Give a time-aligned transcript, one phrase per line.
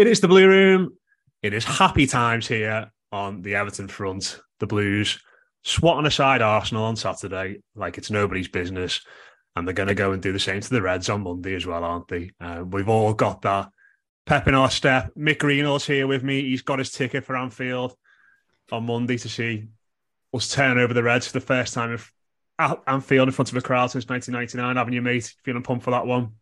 [0.00, 0.96] It is the Blue Room.
[1.42, 4.40] It is happy times here on the Everton front.
[4.58, 5.20] The Blues
[5.62, 9.02] swatting aside Arsenal on Saturday like it's nobody's business.
[9.54, 11.66] And they're going to go and do the same to the Reds on Monday as
[11.66, 12.30] well, aren't they?
[12.40, 13.68] Uh, we've all got that
[14.24, 15.12] pep in our step.
[15.18, 16.40] Mick Greenall's here with me.
[16.40, 17.94] He's got his ticket for Anfield
[18.72, 19.68] on Monday to see
[20.32, 21.98] us turn over the Reds for the first time
[22.58, 24.76] at Anfield in front of a crowd since 1999.
[24.76, 25.34] Haven't you, mate?
[25.44, 26.36] Feeling pumped for that one?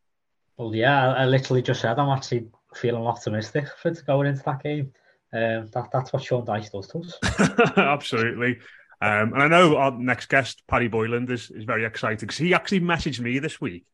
[0.57, 4.93] Well, yeah, I literally just said I'm actually feeling optimistic for going into that game.
[5.33, 7.73] Um, that, that's what Sean Dyche does to us.
[7.77, 8.59] Absolutely.
[9.01, 12.55] Um, and I know our next guest, Paddy Boyland, is, is very excited because he
[12.55, 13.85] actually messaged me this week.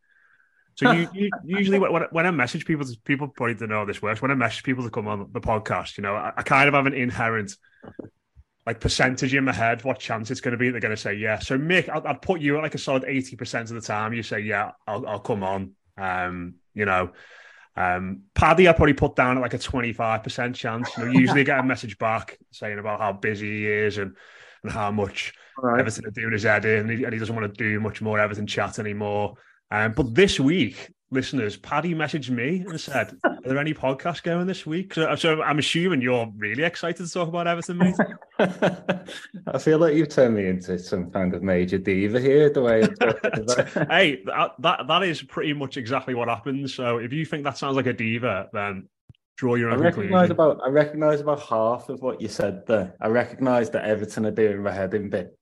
[0.76, 4.02] So you, you usually when, when I message people, people probably don't know how this
[4.02, 4.20] works.
[4.20, 6.74] When I message people to come on the podcast, you know, I, I kind of
[6.74, 7.56] have an inherent
[8.66, 11.14] like percentage in my head what chance it's going to be they're going to say
[11.14, 11.38] yeah.
[11.38, 14.14] So Mick, I'll, I'll put you at like a solid eighty percent of the time.
[14.14, 15.72] You say yeah, I'll, I'll come on.
[15.96, 17.12] Um, you know,
[17.76, 20.90] um, Paddy, I probably put down at like a 25% chance.
[20.96, 24.16] You know, usually get a message back saying about how busy he is and,
[24.62, 25.84] and how much right.
[25.84, 28.18] to do doing his head and he, and he, doesn't want to do much more
[28.18, 29.34] Everton chat anymore.
[29.70, 34.47] Um, but this week, listeners, Paddy messaged me and said, "Are there any podcasts going
[34.47, 37.94] this week?" So, so I'm assuming you're really excited to talk about Everton, mate.
[38.38, 42.50] I feel like you've turned me into some kind of major diva here.
[42.50, 42.80] The way,
[43.88, 46.75] hey, that, that that is pretty much exactly what happens.
[46.75, 48.88] So if you think that sounds like a diva, then
[49.36, 52.94] draw your own I recognize about I recognize about half of what you said there.
[53.00, 55.38] I recognize that Everton are doing my head in bit.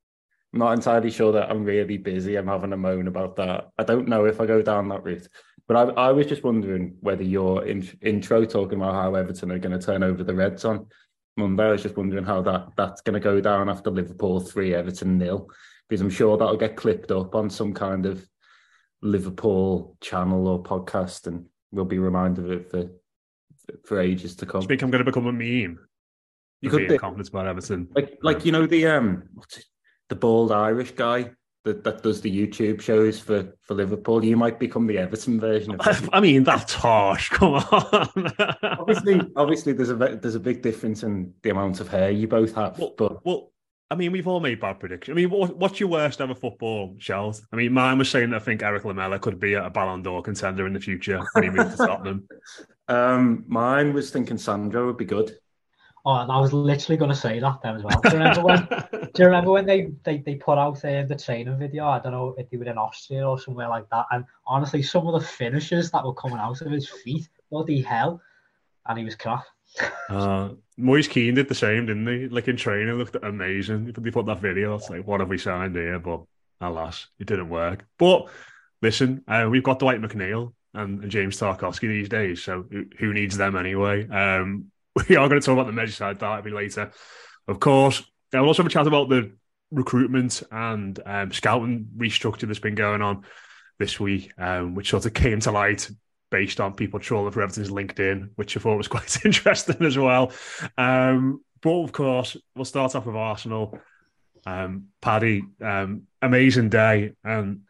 [0.53, 2.37] I'm not entirely sure that I'm really busy.
[2.37, 3.71] I'm having a moan about that.
[3.78, 5.27] I don't know if I go down that route.
[5.72, 9.59] But I, I was just wondering whether your in, intro talking about how Everton are
[9.59, 10.87] going to turn over the Reds on
[11.38, 11.65] Monday.
[11.65, 15.16] I was just wondering how that that's going to go down after Liverpool three, Everton
[15.16, 15.49] nil,
[15.88, 18.28] because I'm sure that'll get clipped up on some kind of
[19.00, 22.91] Liverpool channel or podcast, and we'll be reminded of it for
[23.87, 24.62] for ages to come.
[24.62, 25.78] I think I'm going to become a meme.
[26.60, 29.22] You could be confident about Everton, like like you know the um
[30.10, 31.31] the bald Irish guy
[31.65, 34.25] that, that does the YouTube shows for, for Liverpool.
[34.25, 37.28] You might become the Everton version of I mean, that's harsh.
[37.31, 38.33] Come on.
[38.62, 42.55] obviously, obviously, there's a there's a big difference in the amount of hair you both
[42.55, 42.78] have.
[42.78, 43.53] Well, but well,
[43.93, 45.15] I mean, we've all made bad predictions.
[45.15, 47.47] I mean, what, what's your worst ever football, Shells?
[47.53, 50.22] I mean, mine was saying that I think Erik Lamela could be a Ballon d'Or
[50.22, 52.27] contender in the future when he moves to Tottenham.
[52.89, 55.34] Um, mine was thinking Sandro would be good.
[56.05, 58.01] Oh, I was literally going to say that then as well.
[58.01, 58.67] Do you remember when?
[58.91, 61.87] do you remember when they they, they put out uh, the training video?
[61.87, 64.07] I don't know if they were in Austria or somewhere like that.
[64.11, 68.21] And honestly, some of the finishes that were coming out of his feet, bloody hell!
[68.87, 69.45] And he was crap.
[70.09, 72.28] uh, Moise Kean did the same, didn't he?
[72.28, 73.93] Like in training, looked amazing.
[73.97, 74.75] They put that video.
[74.75, 76.01] It's like, what have we signed here?
[76.01, 76.22] But
[76.60, 77.87] alas, it didn't work.
[77.97, 78.28] But
[78.81, 82.65] listen, uh, we've got Dwight McNeil and, and James Tarkowski these days, so
[82.98, 84.09] who needs them anyway?
[84.09, 84.72] Um,
[85.09, 86.92] we are going to talk about the Merseyside derby later,
[87.48, 88.03] of course.
[88.33, 89.33] We'll also have a chat about the
[89.71, 93.24] recruitment and um, scouting restructure that's been going on
[93.78, 95.91] this week, um, which sort of came to light
[96.30, 100.33] based on people trolling for Everton's LinkedIn, which I thought was quite interesting as well.
[100.78, 103.78] Um, but of course, we'll start off with Arsenal.
[104.45, 107.12] Um, Paddy, um, amazing day.
[107.22, 107.60] And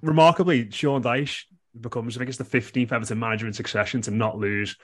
[0.00, 1.44] remarkably, Sean Dyche
[1.78, 4.76] becomes, I think it's the 15th Everton manager in succession to not lose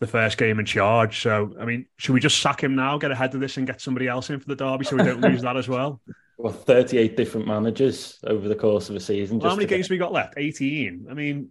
[0.00, 1.22] the first game in charge.
[1.22, 3.80] So, I mean, should we just sack him now, get ahead of this, and get
[3.80, 6.00] somebody else in for the derby so we don't lose that as well?
[6.36, 9.38] Well, 38 different managers over the course of a season.
[9.38, 9.94] Well, how many games get...
[9.94, 10.34] we got left?
[10.36, 11.06] 18.
[11.08, 11.50] I mean,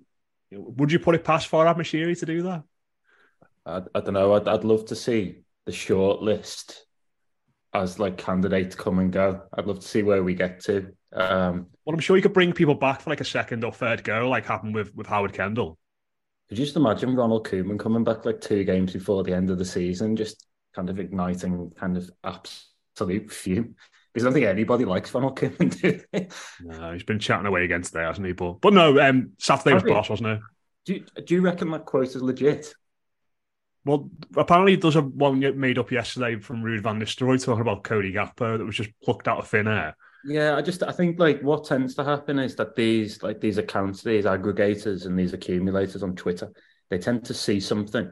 [0.51, 2.63] would you put it past Farhad Moshiri to do that?
[3.65, 4.33] I, I don't know.
[4.33, 6.85] I'd, I'd love to see the short list
[7.73, 9.43] as like candidates come and go.
[9.53, 10.91] I'd love to see where we get to.
[11.13, 14.03] Um, well, I'm sure you could bring people back for like a second or third
[14.03, 15.77] go, like happened with with Howard Kendall.
[16.49, 19.57] Could you just imagine Ronald Koeman coming back like two games before the end of
[19.57, 20.45] the season, just
[20.75, 23.75] kind of igniting kind of absolute fume?
[24.13, 26.27] Because I don't think anybody likes Ronald Koeman, do they?
[26.61, 28.33] No, he's been chatting away against there, hasn't he?
[28.33, 30.39] But, but no, um, Saturday was boss, wasn't it?
[30.85, 32.73] Do you, do you reckon that quote is legit?
[33.85, 38.13] Well, apparently there's a one made up yesterday from Ruud van Nistelrooy talking about Cody
[38.13, 39.95] Gakpo that was just plucked out of thin air.
[40.25, 43.57] Yeah, I just I think like what tends to happen is that these like these
[43.57, 46.51] accounts, these aggregators and these accumulators on Twitter,
[46.89, 48.09] they tend to see something,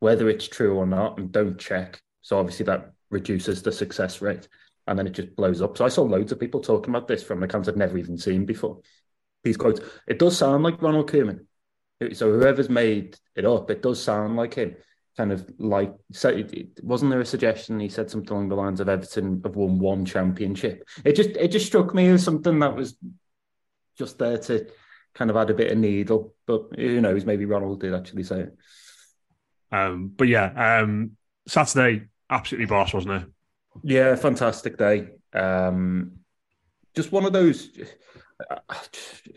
[0.00, 2.02] whether it's true or not, and don't check.
[2.20, 4.46] So obviously that reduces the success rate,
[4.86, 5.76] and then it just blows up.
[5.78, 8.44] So I saw loads of people talking about this from accounts I've never even seen
[8.44, 8.80] before.
[9.42, 11.46] These quotes, it does sound like Ronald Koeman.
[12.12, 14.76] So whoever's made it up, it does sound like him
[15.16, 16.42] kind of like so
[16.82, 20.04] wasn't there a suggestion he said something along the lines of Everton have won one
[20.04, 20.88] championship?
[21.04, 22.96] It just it just struck me as something that was
[23.98, 24.66] just there to
[25.14, 27.26] kind of add a bit of needle but who knows?
[27.26, 28.56] Maybe Ronald did actually say it.
[29.70, 31.12] Um but yeah um
[31.46, 33.28] Saturday absolutely boss wasn't it?
[33.82, 35.08] Yeah fantastic day.
[35.34, 36.12] Um
[36.94, 37.68] just one of those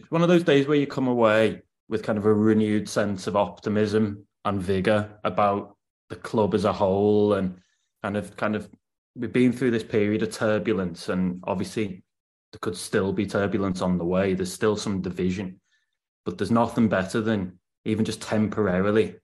[0.09, 3.35] one of those days where you come away with kind of a renewed sense of
[3.35, 5.75] optimism and vigor about
[6.09, 7.57] the club as a whole and
[8.03, 8.69] kind of kind of
[9.15, 12.03] we've been through this period of turbulence and obviously
[12.51, 15.59] there could still be turbulence on the way there's still some division
[16.25, 19.15] but there's nothing better than even just temporarily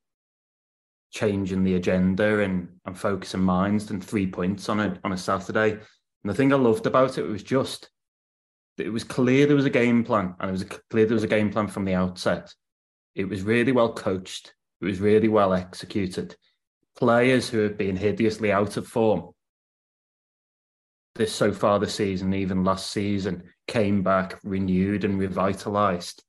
[1.11, 5.71] changing the agenda and, and focusing minds than three points on a on a Saturday.
[5.71, 7.89] And the thing I loved about it was just
[8.77, 11.23] that it was clear there was a game plan and it was clear there was
[11.23, 12.53] a game plan from the outset.
[13.15, 14.53] It was really well coached.
[14.81, 16.35] It was really well executed.
[16.97, 19.31] Players who have been hideously out of form
[21.15, 26.23] this so far this season, even last season, came back renewed and revitalized.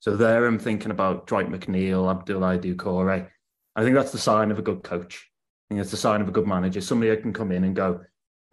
[0.00, 3.28] So there I'm thinking about Dwight McNeil, Abdoulaye Doucouré.
[3.74, 5.28] I think that's the sign of a good coach.
[5.68, 6.80] I think it's the sign of a good manager.
[6.80, 8.00] Somebody who can come in and go,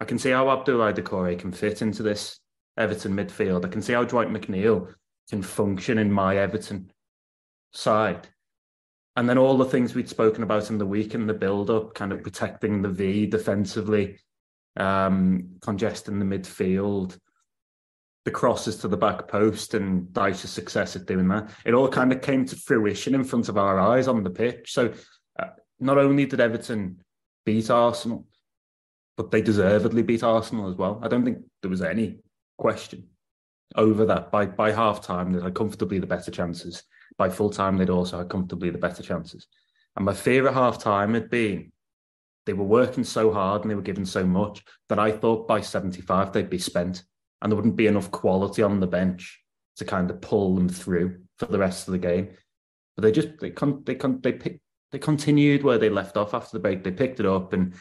[0.00, 2.40] I can see how Abdoulaye Doucouré can fit into this
[2.76, 3.64] Everton midfield.
[3.64, 4.92] I can see how Dwight McNeil
[5.30, 6.90] can function in my Everton
[7.72, 8.28] side.
[9.16, 11.94] And then all the things we'd spoken about in the week and the build up,
[11.94, 14.18] kind of protecting the V defensively,
[14.76, 17.18] um, congesting the midfield,
[18.26, 21.50] the crosses to the back post, and Dyche's success at doing that.
[21.64, 24.72] It all kind of came to fruition in front of our eyes on the pitch.
[24.72, 24.92] So
[25.38, 25.46] uh,
[25.80, 26.98] not only did Everton
[27.46, 28.26] beat Arsenal,
[29.16, 31.00] but they deservedly beat Arsenal as well.
[31.02, 32.18] I don't think there was any
[32.58, 33.08] question
[33.76, 34.30] over that.
[34.30, 36.82] By by half time, they had comfortably the better chances
[37.18, 39.46] by full time, they'd also had comfortably the better chances.
[39.96, 41.72] And my fear at half time had been
[42.44, 45.60] they were working so hard and they were given so much that I thought by
[45.60, 47.02] 75 they'd be spent
[47.42, 49.40] and there wouldn't be enough quality on the bench
[49.76, 52.30] to kind of pull them through for the rest of the game.
[52.94, 54.60] But they just they con- they con- they pick,
[54.90, 56.82] they continued where they left off after the break.
[56.82, 57.74] They picked it up and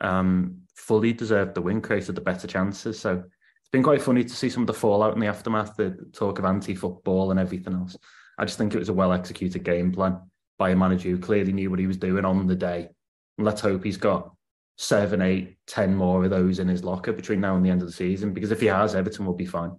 [0.00, 2.98] um, fully deserved the win, created the better chances.
[2.98, 5.96] So it's been quite funny to see some of the fallout in the aftermath, the
[6.12, 7.96] talk of anti-football and everything else.
[8.40, 10.18] I just think it was a well executed game plan
[10.58, 12.88] by a manager who clearly knew what he was doing on the day.
[13.36, 14.32] And let's hope he's got
[14.78, 17.86] seven, eight, ten more of those in his locker between now and the end of
[17.88, 18.32] the season.
[18.32, 19.72] Because if he has, Everton will be fine.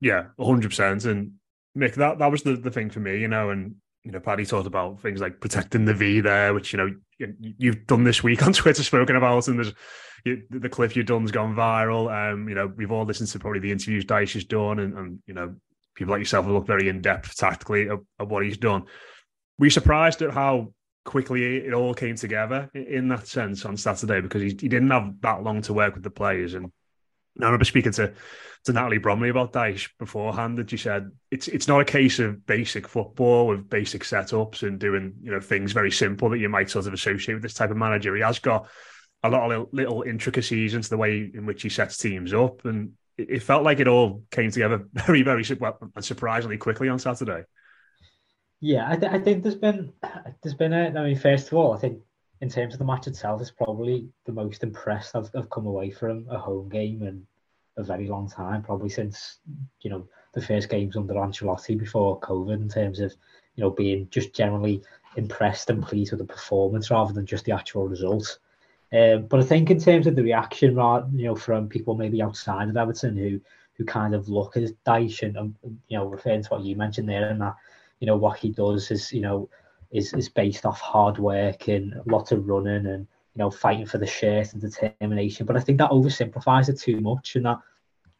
[0.00, 1.04] Yeah, hundred percent.
[1.04, 1.34] And
[1.78, 4.44] Mick, that that was the, the thing for me, you know, and you know, Paddy
[4.44, 6.90] talked about things like protecting the V there, which you know
[7.38, 9.72] you've done this week on Twitter, spoken about, and there's
[10.24, 12.12] you, the clip you've done's gone viral.
[12.12, 15.18] Um, you know, we've all listened to probably the interviews Dyche has done, and, and
[15.26, 15.54] you know,
[15.94, 18.84] people like yourself have looked very in depth tactically at, at, what he's done.
[19.58, 20.72] Were you surprised at how
[21.04, 25.20] quickly it all came together in that sense on Saturday because he, he didn't have
[25.20, 26.70] that long to work with the players and.
[27.40, 28.12] I remember speaking to,
[28.64, 32.46] to Natalie Bromley about Dyche beforehand, that she said it's it's not a case of
[32.46, 36.70] basic football with basic setups and doing you know things very simple that you might
[36.70, 38.14] sort of associate with this type of manager.
[38.14, 38.68] He has got
[39.24, 42.64] a lot of little, little intricacies into the way in which he sets teams up,
[42.64, 47.44] and it felt like it all came together very, very well, surprisingly quickly on Saturday.
[48.60, 49.92] Yeah, I, th- I think there's been
[50.42, 50.88] there's been a.
[50.88, 52.00] I mean, first of all, I think
[52.40, 55.90] in terms of the match itself, it's probably the most impressed I've, I've come away
[55.90, 57.26] from a home game in
[57.76, 59.38] a very long time, probably since
[59.82, 63.14] you know the first games under Ancelotti before COVID, in terms of
[63.54, 64.82] you know being just generally
[65.16, 68.38] impressed and pleased with the performance rather than just the actual result.
[68.94, 70.76] Um, but I think in terms of the reaction,
[71.14, 73.40] you know, from people maybe outside of Everton who
[73.76, 75.56] who kind of look at Dyche and, and
[75.88, 77.56] you know, referring to what you mentioned there, and that
[77.98, 79.48] you know what he does is you know
[79.90, 83.98] is is based off hard work and lots of running and you know fighting for
[83.98, 85.44] the shirt and determination.
[85.44, 87.58] But I think that oversimplifies it too much, and that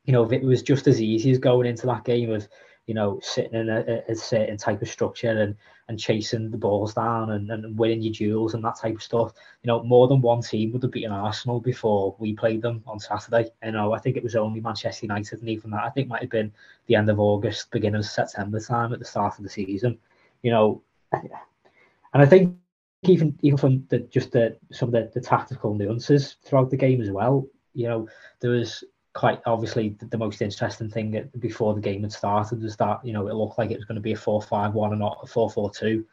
[0.06, 2.48] you know if it was just as easy as going into that game of
[2.86, 5.56] you know, sitting in a, a, certain type of structure and
[5.88, 9.32] and chasing the balls down and, and winning your duels and that type of stuff.
[9.62, 12.98] You know, more than one team would have beaten Arsenal before we played them on
[12.98, 13.50] Saturday.
[13.62, 16.22] You know, I think it was only Manchester United, and even that I think might
[16.22, 16.52] have been
[16.86, 19.98] the end of August, beginning of September time at the start of the season.
[20.42, 22.56] You know, and I think
[23.02, 27.00] even even from the just the some of the, the tactical nuances throughout the game
[27.00, 27.46] as well.
[27.74, 28.08] You know,
[28.40, 28.84] there was
[29.14, 33.28] quite obviously the, most interesting thing before the game had started was that you know
[33.28, 36.04] it looked like it was going to be a 4-5-1 and not a 4-4-2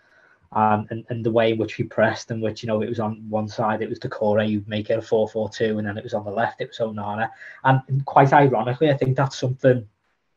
[0.53, 2.99] um, and, and the way in which we pressed and which you know it was
[2.99, 6.13] on one side it was Doucouré who'd make it a 4-4-2 and then it was
[6.13, 7.29] on the left it was Onana.
[7.63, 9.87] And quite ironically I think that's something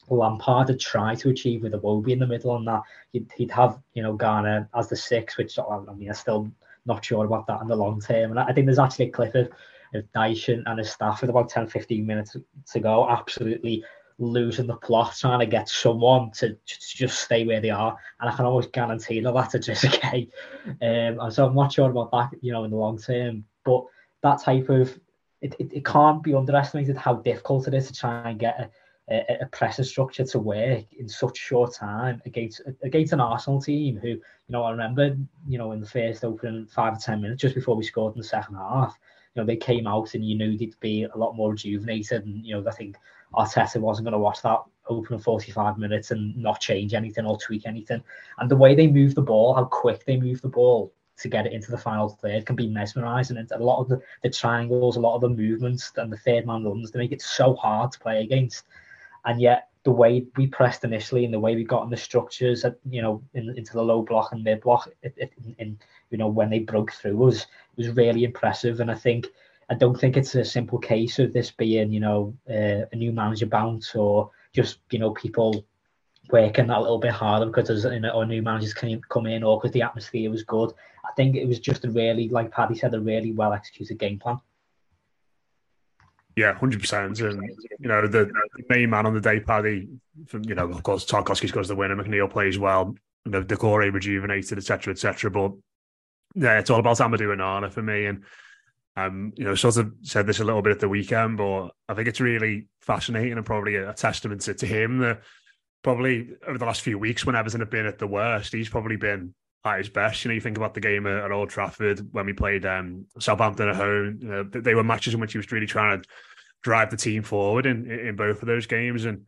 [0.08, 3.78] Lampard had tried to achieve with Iwobi in the middle and that he'd, he'd have
[3.92, 6.50] you know Garner as the six which I mean I'm still
[6.86, 8.30] not sure about that in the long term.
[8.30, 9.50] And I think there's actually a clip of
[9.94, 12.36] of Dyson and his staff with about 10 15 minutes
[12.72, 13.84] to go, absolutely
[14.18, 17.96] losing the plot, trying to get someone to, to just stay where they are.
[18.20, 20.26] And I can almost guarantee that that's a Jessica.
[20.66, 23.44] Um, and so I'm not sure about that, you know, in the long term.
[23.64, 23.84] But
[24.22, 24.98] that type of
[25.40, 29.14] it, it, it can't be underestimated how difficult it is to try and get a,
[29.14, 33.98] a, a pressure structure to work in such short time against against an Arsenal team
[33.98, 37.42] who, you know, I remember, you know, in the first opening five or ten minutes
[37.42, 38.98] just before we scored in the second half,
[39.34, 42.24] you know, they came out and you knew they'd be a lot more rejuvenated.
[42.24, 42.96] And, you know, I think
[43.34, 47.66] Arteta wasn't going to watch that open 45 minutes and not change anything or tweak
[47.66, 48.02] anything.
[48.38, 51.46] And the way they move the ball, how quick they move the ball to get
[51.46, 53.38] it into the final third can be mesmerising.
[53.38, 56.46] And a lot of the, the triangles, a lot of the movements and the third
[56.46, 58.64] man runs, they make it so hard to play against.
[59.24, 62.64] And yet, the way we pressed initially and the way we got in the structures,
[62.64, 65.78] at, you know, in, into the low block and mid block, in, in,
[66.10, 68.80] you know, when they broke through was was really impressive.
[68.80, 69.28] And I think
[69.70, 73.12] I don't think it's a simple case of this being, you know, uh, a new
[73.12, 75.64] manager bounce or just you know people
[76.30, 79.42] working that little bit harder because there's you know, or new managers can come in
[79.42, 80.72] or because the atmosphere was good.
[81.04, 84.18] I think it was just a really, like Paddy said, a really well executed game
[84.18, 84.40] plan.
[86.36, 87.20] Yeah, hundred percent.
[87.20, 87.38] And
[87.78, 88.30] you know, the,
[88.68, 89.88] main man on the day, Paddy,
[90.26, 93.92] from you know, of course, Tarkowski scores the winner, McNeil plays well, you know, Doucouré
[93.92, 95.30] rejuvenated, etc., etc.
[95.30, 95.52] But
[96.34, 98.06] yeah, it's all about Amadou Onana for me.
[98.06, 98.24] And
[98.96, 101.94] um, you know, sort of said this a little bit at the weekend, but I
[101.94, 105.22] think it's really fascinating and probably a, a testament to, to him that
[105.82, 108.96] probably over the last few weeks when Everton have been at the worst, he's probably
[108.96, 109.34] been
[109.64, 110.24] at his best.
[110.24, 113.06] You know, you think about the game at, at Old Trafford when we played um,
[113.18, 114.18] Southampton at home.
[114.20, 116.08] You know, they were matches in which he was really trying to
[116.62, 119.04] drive the team forward in in both of those games.
[119.04, 119.26] And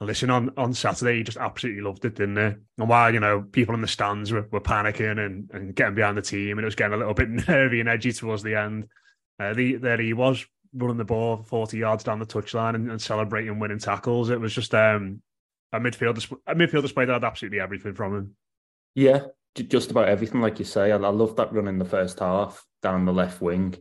[0.00, 2.58] listen, on on Saturday, he just absolutely loved it, didn't he?
[2.78, 6.16] And while you know people in the stands were, were panicking and, and getting behind
[6.16, 8.88] the team, and it was getting a little bit nervy and edgy towards the end,
[9.40, 10.44] uh, the, there he was
[10.76, 14.30] running the ball 40 yards down the touchline and, and celebrating winning tackles.
[14.30, 15.22] It was just um,
[15.72, 18.36] a midfield a midfield display that had absolutely everything from him.
[18.94, 20.92] Yeah, just about everything, like you say.
[20.92, 23.76] I, I love that run in the first half down the left wing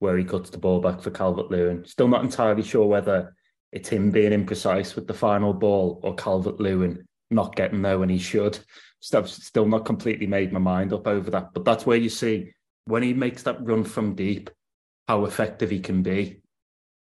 [0.00, 1.84] where he cuts the ball back for Calvert Lewin.
[1.86, 3.34] Still not entirely sure whether
[3.72, 8.08] it's him being imprecise with the final ball or Calvert Lewin not getting there when
[8.08, 8.58] he should.
[9.00, 11.54] Still, still not completely made my mind up over that.
[11.54, 12.52] But that's where you see
[12.86, 14.50] when he makes that run from deep,
[15.08, 16.40] how effective he can be.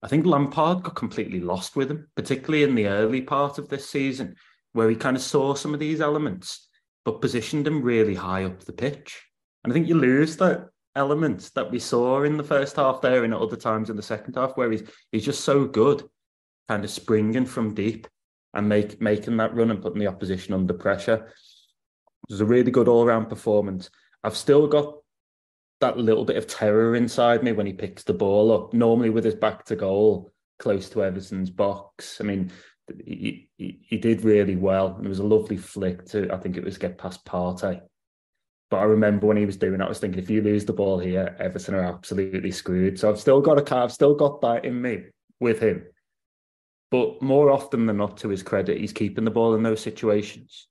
[0.02, 3.88] I think Lampard got completely lost with him, particularly in the early part of this
[3.88, 4.36] season,
[4.72, 6.68] where he kind of saw some of these elements,
[7.04, 9.22] but positioned him really high up the pitch.
[9.62, 13.24] And I think you lose that element that we saw in the first half there
[13.24, 14.82] and at other times in the second half, where he's
[15.12, 16.02] he's just so good
[16.68, 18.06] kind of springing from deep
[18.54, 21.26] and make, making that run and putting the opposition under pressure.
[22.28, 23.90] It was a really good all round performance.
[24.22, 24.94] I've still got
[25.80, 29.24] that little bit of terror inside me when he picks the ball up, normally with
[29.24, 32.20] his back to goal, close to Everton's box.
[32.20, 32.50] I mean,
[33.04, 35.00] he, he, did really well.
[35.02, 37.80] It was a lovely flick to, I think it was get past Partey.
[38.70, 40.72] But I remember when he was doing that, I was thinking, if you lose the
[40.72, 42.98] ball here, Everton are absolutely screwed.
[42.98, 45.04] So I've still got a I've still got that in me
[45.40, 45.84] with him.
[46.90, 50.68] But more often than not, to his credit, he's keeping the ball in those situations.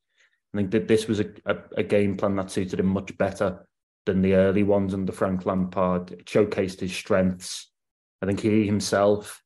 [0.54, 3.66] I think that this was a, a, a game plan that suited him much better
[4.06, 6.12] than the early ones under Frank Lampard.
[6.12, 7.70] It showcased his strengths.
[8.22, 9.43] I think he himself,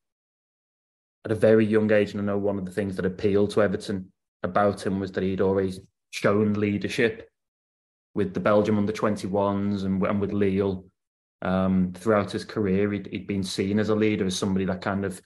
[1.28, 3.62] at a very young age, and I know one of the things that appealed to
[3.62, 4.10] Everton
[4.42, 5.78] about him was that he'd always
[6.10, 7.28] shown leadership
[8.14, 10.86] with the Belgium under 21s and, and with Lille.
[11.42, 15.04] Um, throughout his career, he'd, he'd been seen as a leader, as somebody that kind
[15.04, 15.20] of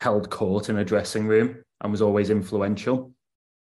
[0.00, 3.12] held court in a dressing room and was always influential.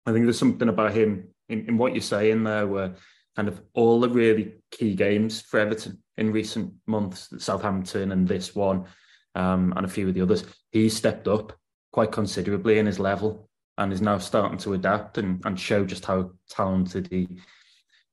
[0.07, 2.95] I think there's something about him in, in what you're saying there, where
[3.37, 8.55] kind of all the really key games for Everton in recent months, Southampton and this
[8.55, 8.87] one,
[9.35, 11.53] um, and a few of the others, he stepped up
[11.97, 13.49] quite considerably in his level
[13.79, 17.27] and is now starting to adapt and, and show just how talented he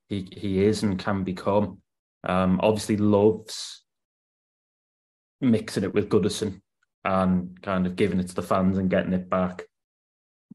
[0.08, 1.80] he he is and can become.
[2.24, 3.84] Um, obviously loves
[5.42, 6.62] mixing it with Goodison
[7.04, 9.64] and kind of giving it to the fans and getting it back.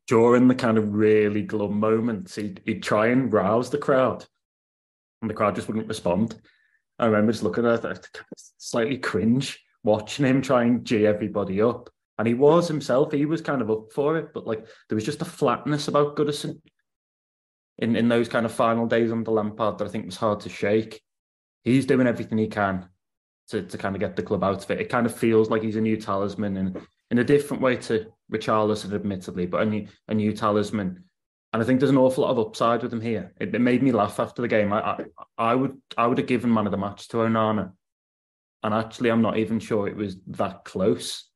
[0.06, 4.24] During the kind of really glum moments, he'd, he'd try and rouse the crowd,
[5.20, 6.40] and the crowd just wouldn't respond.
[6.98, 8.08] I remember just looking at it,
[8.56, 11.90] slightly cringe, watching him try and g everybody up.
[12.18, 15.04] And he was himself, he was kind of up for it, but like there was
[15.04, 16.60] just a flatness about Goodison
[17.78, 20.48] in, in those kind of final days under Lampard that I think was hard to
[20.48, 21.00] shake.
[21.62, 22.88] He's doing everything he can
[23.48, 24.80] to, to kind of get the club out of it.
[24.80, 28.06] It kind of feels like he's a new talisman and in a different way to
[28.32, 31.04] Richarlison, admittedly, but a new, a new talisman.
[31.52, 33.32] And I think there's an awful lot of upside with him here.
[33.40, 34.72] It, it made me laugh after the game.
[34.72, 35.04] I, I,
[35.38, 37.72] I would I would have given man of the match to Onana,
[38.62, 41.27] and actually I'm not even sure it was that close.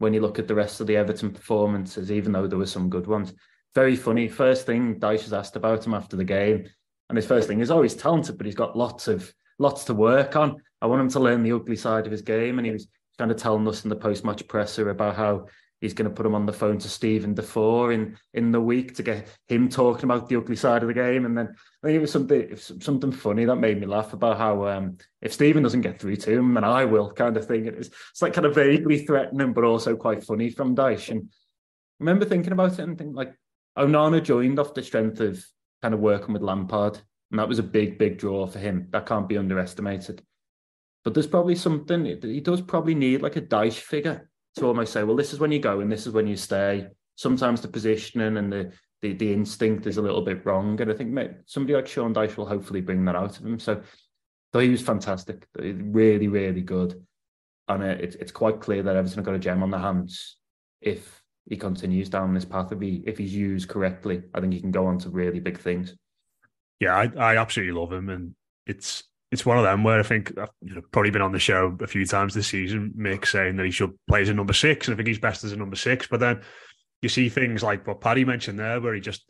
[0.00, 2.88] When you look at the rest of the Everton performances, even though there were some
[2.88, 3.34] good ones,
[3.74, 4.28] very funny.
[4.28, 6.66] First thing Dyche was asked about him after the game,
[7.10, 9.94] and his first thing is, "Oh, he's talented, but he's got lots of lots to
[9.94, 10.56] work on.
[10.80, 12.88] I want him to learn the ugly side of his game." And he was
[13.18, 15.48] kind of telling us in the post-match presser about how
[15.80, 18.94] he's going to put him on the phone to Steven Defour in in the week
[18.96, 21.24] to get him talking about the ugly side of the game.
[21.24, 21.48] And then
[21.82, 25.32] I think it was something something funny that made me laugh about how um, if
[25.32, 27.66] Steven doesn't get through to him, then I will kind of thing.
[27.66, 31.10] It's it's like kind of vaguely threatening, but also quite funny from Dyche.
[31.10, 31.32] And I
[32.00, 33.34] remember thinking about it and thinking like
[33.78, 35.44] Onana joined off the strength of
[35.82, 36.98] kind of working with Lampard,
[37.30, 38.88] and that was a big, big draw for him.
[38.90, 40.22] That can't be underestimated.
[41.02, 45.02] But there's probably something he does probably need like a Dyche figure to almost say,
[45.04, 46.88] well, this is when you go and this is when you stay.
[47.16, 50.94] Sometimes the positioning and the the, the instinct is a little bit wrong, and I
[50.94, 53.58] think somebody like Sean Dyche will hopefully bring that out of him.
[53.58, 53.82] So,
[54.52, 57.02] though he was fantastic, really, really good,
[57.68, 60.36] and it, it's quite clear that Everton have got a gem on their hands
[60.82, 64.60] if he continues down this path, if he if he's used correctly, I think he
[64.60, 65.94] can go on to really big things.
[66.78, 68.34] Yeah, I, I absolutely love him, and
[68.66, 71.38] it's it's one of them where I think I've you know, probably been on the
[71.38, 74.52] show a few times this season, Mick saying that he should play as a number
[74.52, 76.06] six, and I think he's best as a number six.
[76.08, 76.42] But then
[77.02, 79.24] you see things like what Paddy mentioned there, where he just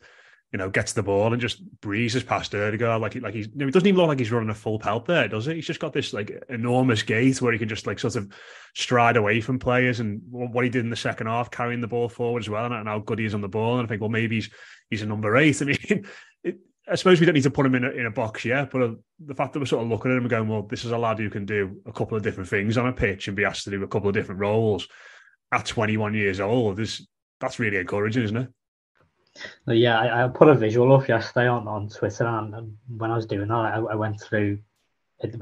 [0.51, 3.47] you know, gets the ball and just breezes past Ødegaard like like he's.
[3.47, 5.55] You know, he doesn't even look like he's running a full pelt there, does it?
[5.55, 8.31] He's just got this like enormous gait where he can just like sort of
[8.75, 10.01] stride away from players.
[10.01, 12.87] And what he did in the second half, carrying the ball forward as well, and,
[12.87, 13.79] how good he is on the ball.
[13.79, 14.49] And I think, well, maybe he's
[14.89, 15.61] he's a number eight.
[15.61, 16.05] I mean,
[16.43, 18.71] it, I suppose we don't need to put him in a, in a box yet,
[18.71, 20.83] but uh, the fact that we're sort of looking at him and going, well, this
[20.83, 23.37] is a lad who can do a couple of different things on a pitch and
[23.37, 24.87] be asked to do a couple of different roles
[25.51, 27.07] at 21 years old is
[27.39, 28.49] that's really encouraging, isn't it?
[29.67, 33.25] yeah, I, I, put a visual up yesterday on, on Twitter, and, when I was
[33.25, 34.59] doing that, I, I went through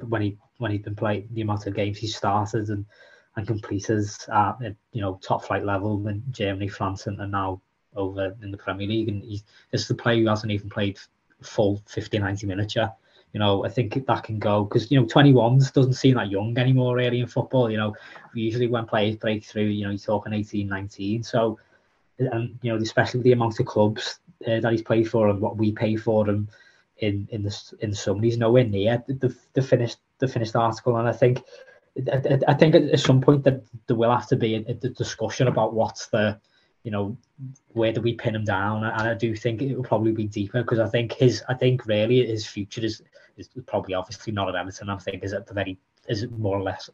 [0.07, 2.85] when he when he'd been playing the amount of games he started and
[3.35, 4.57] and completed at
[4.91, 7.61] you know top flight level in Germany, France, and, and now
[7.95, 9.07] over in the Premier League.
[9.07, 10.99] And he's this is the player who hasn't even played
[11.41, 12.95] full 50, 90 minutes yet.
[13.33, 16.57] You know, I think that can go because you know 21s doesn't seem that young
[16.57, 17.69] anymore really in football.
[17.69, 17.95] You know,
[18.33, 21.21] usually when players break through, you know, you're talking 18, 19.
[21.23, 21.59] So
[22.19, 25.57] and you know, especially the amount of clubs uh, that he's played for and what
[25.57, 26.49] we pay for him
[26.97, 30.97] in in the in the summer, he's nowhere near the, the finished the finished article.
[30.97, 31.43] And I think
[32.11, 35.47] I, I think at some point that there will have to be a, a discussion
[35.47, 36.39] about what's the
[36.83, 37.17] you know
[37.73, 40.61] where do we pin him down and i do think it will probably be deeper
[40.61, 43.01] because i think his i think really his future is
[43.37, 46.63] is probably obviously not at everton i think is at the very is more or
[46.63, 46.89] less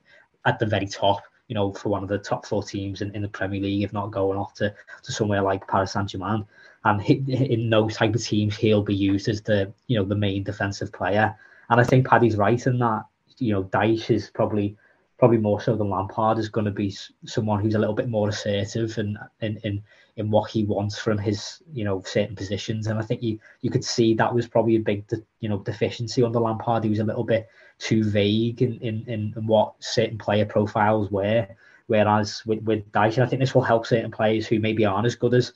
[0.45, 3.21] at the very top you know, for one of the top four teams in, in
[3.21, 6.45] the Premier League, if not going off to, to somewhere like Paris Saint Germain.
[6.83, 10.43] And in those type of teams, he'll be used as the you know the main
[10.43, 11.35] defensive player.
[11.69, 13.05] And I think Paddy's right in that.
[13.37, 14.77] You know, Dyche is probably
[15.17, 18.29] probably more so than Lampard is going to be someone who's a little bit more
[18.29, 19.83] assertive and in, in
[20.17, 22.87] in what he wants from his you know certain positions.
[22.87, 25.05] And I think you you could see that was probably a big
[25.39, 26.83] you know deficiency under Lampard.
[26.83, 27.47] He was a little bit
[27.77, 31.47] too vague in, in, in, in what certain player profiles were.
[31.87, 35.15] Whereas with, with Dyche, I think this will help certain players who maybe aren't as
[35.15, 35.53] good as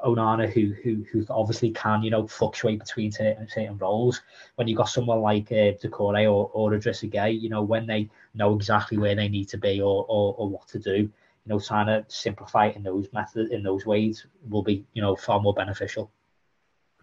[0.00, 4.20] Onana, who who who obviously can, you know, fluctuate between certain, certain roles.
[4.56, 8.10] When you've got someone like uh, Doucouré or, or Idrissa Gueye, you know, when they
[8.34, 11.10] know exactly where they need to be or, or, or what to do, you
[11.46, 15.40] know, trying to simplify in those methods, in those ways will be, you know, far
[15.40, 16.10] more beneficial.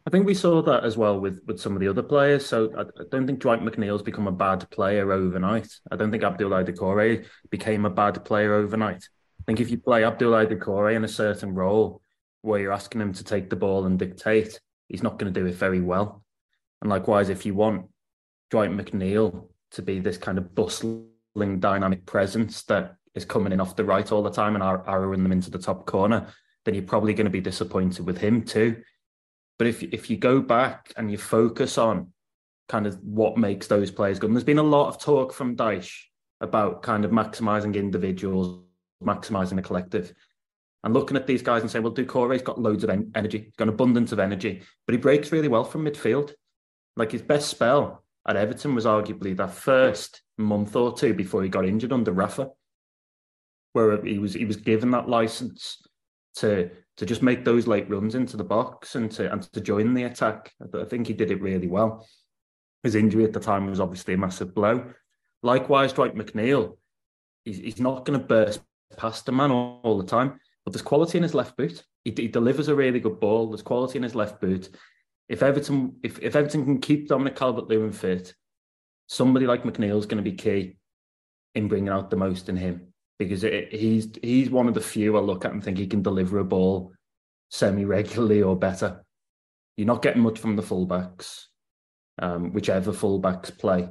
[0.06, 2.46] I think we saw that as well with with some of the other players.
[2.46, 5.68] So I, I don't think Dwight McNeil's become a bad player overnight.
[5.92, 9.04] I don't think Abdoulaye Doucouré became a bad player overnight.
[9.42, 12.02] I think if you play Abdoulaye Doucouré in a certain role
[12.42, 15.46] where you're asking him to take the ball and dictate, he's not going to do
[15.46, 16.24] it very well.
[16.82, 17.88] And likewise, if you want
[18.50, 21.08] Dwight McNeil to be this kind of bustling,
[21.60, 25.32] dynamic presence that is coming in off the right all the time and arrowing them
[25.32, 26.28] into the top corner,
[26.65, 28.82] then you're probably going to be disappointed with him too.
[29.58, 32.13] But if if you go back and you focus on
[32.69, 35.56] kind of what makes those players good, and there's been a lot of talk from
[35.56, 35.93] Dyche
[36.41, 38.63] about kind of maximizing individuals,
[39.04, 40.13] maximizing the collective,
[40.84, 43.56] and looking at these guys and saying, well, Doucouré's got loads of en- energy, he's
[43.56, 46.34] got an abundance of energy, but he breaks really well from midfield.
[46.95, 51.50] Like his best spell at Everton was arguably that first month or two before he
[51.50, 52.50] got injured under Rafa,
[53.74, 55.82] where he was he was given that license
[56.36, 59.94] to to just make those late runs into the box and to and to join
[59.94, 60.54] the attack.
[60.74, 62.06] I think he did it really well.
[62.84, 64.94] His injury at the time was obviously a massive blow.
[65.44, 66.78] Likewise, Dwight McNeil,
[67.46, 68.62] he's, he's not going to burst
[68.98, 71.84] past a man all, all, the time, but there's quality in his left boot.
[72.04, 73.50] He, he, delivers a really good ball.
[73.50, 74.70] There's quality in his left boot.
[75.30, 78.34] If Everton if, if Everton can keep Dominic Calvert-Lewin fit,
[79.08, 80.78] somebody like McNeil is going to be key
[81.56, 85.18] in bringing out the most in him because it, he's he's one of the few
[85.18, 86.94] I look at and think he can deliver a ball
[87.50, 89.04] semi regularly or better.
[89.76, 91.46] You're not getting much from the fullbacks,
[92.20, 93.90] um, whichever fullbacks play.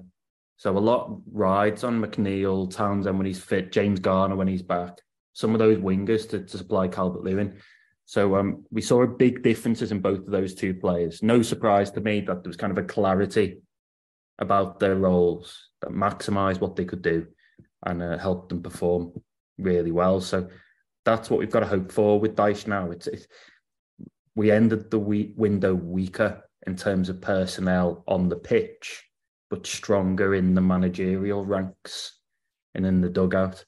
[0.57, 4.99] So a lot rides on McNeil, Townsend when he's fit, James Garner when he's back.
[5.35, 7.59] Some of those wingers to, to supply Calvert Lewin.
[8.07, 11.23] So um, we saw a big differences in both of those two players.
[11.23, 13.59] No surprise to me that there was kind of a clarity
[14.39, 17.27] about their roles that maximised what they could do
[17.85, 19.13] and uh, help them perform
[19.59, 20.21] really well.
[20.21, 20.49] So
[21.05, 22.93] that's what we've got to hope for with Dyche now.
[22.93, 23.27] It's, it's
[24.37, 29.03] we ended the week, window weaker in terms of personnel on the pitch,
[29.51, 32.21] but stronger in the managerial ranks
[32.75, 33.65] and in the dugout.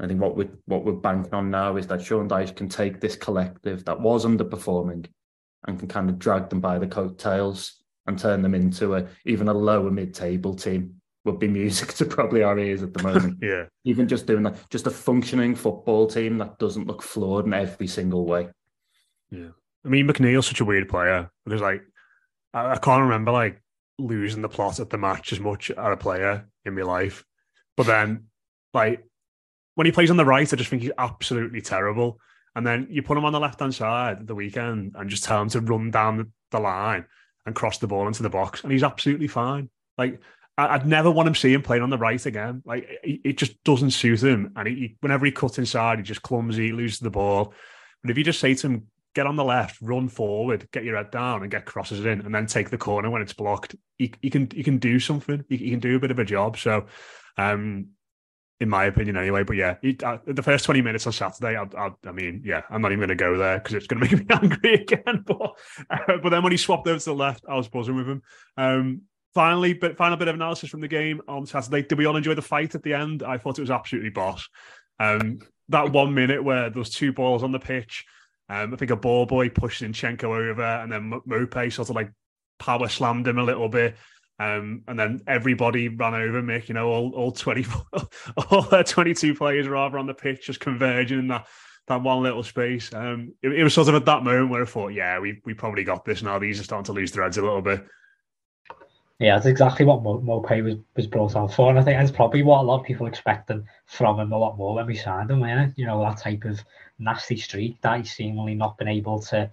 [0.00, 3.00] I think what we what we're banking on now is that Sean Dyche can take
[3.00, 5.06] this collective that was underperforming
[5.66, 9.48] and can kind of drag them by the coattails and turn them into a even
[9.48, 13.38] a lower mid-table team would be music to probably our ears at the moment.
[13.42, 13.64] yeah.
[13.84, 17.86] Even just doing that, just a functioning football team that doesn't look flawed in every
[17.86, 18.48] single way.
[19.30, 19.50] Yeah.
[19.84, 21.82] I mean, McNeil's such a weird player because, like,
[22.52, 23.62] I, I can't remember like
[23.98, 27.24] losing the plot at the match as much as a player in my life.
[27.76, 28.24] But then,
[28.74, 29.04] like,
[29.78, 32.18] when he plays on the right, I just think he's absolutely terrible.
[32.56, 35.40] And then you put him on the left hand side the weekend and just tell
[35.40, 37.04] him to run down the, line
[37.46, 39.70] and cross the ball into the box, and he's absolutely fine.
[39.96, 40.20] Like
[40.56, 42.60] I'd never want him see him playing on the right again.
[42.64, 46.72] Like it just doesn't suit him, and he, whenever he cuts inside, he just clumsy,
[46.72, 47.54] loses the ball.
[48.02, 50.96] But if you just say to him, "Get on the left, run forward, get your
[50.96, 54.12] head down, and get crosses in, and then take the corner when it's blocked," he,
[54.22, 55.44] he can he can do something.
[55.48, 56.56] He, he, can do a bit of a job.
[56.56, 56.86] So,
[57.36, 57.90] um,
[58.60, 59.44] in my opinion, anyway.
[59.44, 62.62] But yeah, he, uh, the first twenty minutes on Saturday, I, I, I mean, yeah,
[62.70, 65.24] I'm not even going to go there because it's going to make me angry again.
[65.26, 65.52] But
[65.90, 68.22] uh, but then when he swapped over to the left, I was buzzing with him.
[68.56, 69.02] Um,
[69.34, 71.82] finally, but final bit of analysis from the game on Saturday.
[71.82, 73.22] Did we all enjoy the fight at the end?
[73.22, 74.48] I thought it was absolutely boss.
[74.98, 78.04] Um, that one minute where those two balls on the pitch.
[78.48, 82.10] Um, I think a ball boy pushed Zinchenko over, and then Maupay sort of like
[82.58, 83.96] power slammed him a little bit.
[84.40, 87.66] Um, and then everybody ran over Mick, you know, all, all 20,
[88.50, 91.46] all 22 players rather on the pitch, just converging in that,
[91.88, 92.92] that one little space.
[92.94, 95.54] Um, it, it, was sort of at that moment where I thought, yeah, we, we
[95.54, 96.38] probably got this now.
[96.38, 97.84] These are starting to lose their heads a little bit.
[99.18, 101.70] Yeah, that's exactly what Mo- was, was brought on for.
[101.70, 104.56] And I think that's probably what a lot of people expected from him a lot
[104.56, 105.74] more when we signed him, man.
[105.76, 106.60] You know, that type of
[107.00, 109.50] nasty streak that he's seemingly not been able to,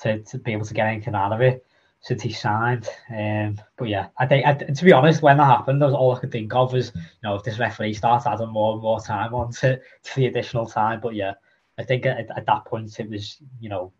[0.00, 1.64] to, to be able to get anything out of it
[2.04, 2.86] since he signed.
[3.10, 6.14] Um, but yeah, I think I, to be honest, when that happened, that was all
[6.14, 9.00] I could think of was you know if this referee starts adding more and more
[9.00, 11.00] time on to, to the additional time.
[11.00, 11.32] But yeah,
[11.78, 13.92] I think at, at that point it was you know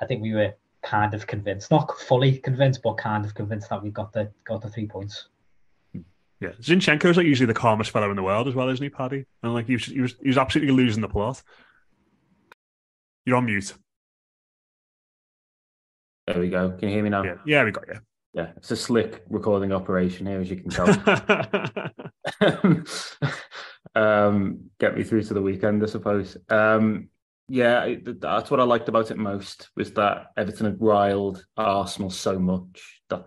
[0.00, 3.82] I think we were kind of convinced, not fully convinced, but kind of convinced that
[3.82, 5.28] we got the got the three points.
[6.38, 8.90] Yeah, Zinchenko is like usually the calmest fellow in the world as well, isn't he,
[8.90, 9.24] Paddy?
[9.42, 11.42] And like he was, he was, he was absolutely losing the plot.
[13.24, 13.72] You're on mute.
[16.26, 16.70] There we go.
[16.70, 17.22] Can you hear me now?
[17.22, 18.00] Yeah, yeah we got you.
[18.34, 20.88] Yeah, it's a slick recording operation here, as you can tell.
[23.94, 26.36] um, get me through to the weekend, I suppose.
[26.48, 27.08] Um,
[27.48, 32.38] yeah, that's what I liked about it most was that Everton had riled Arsenal so
[32.38, 33.24] much that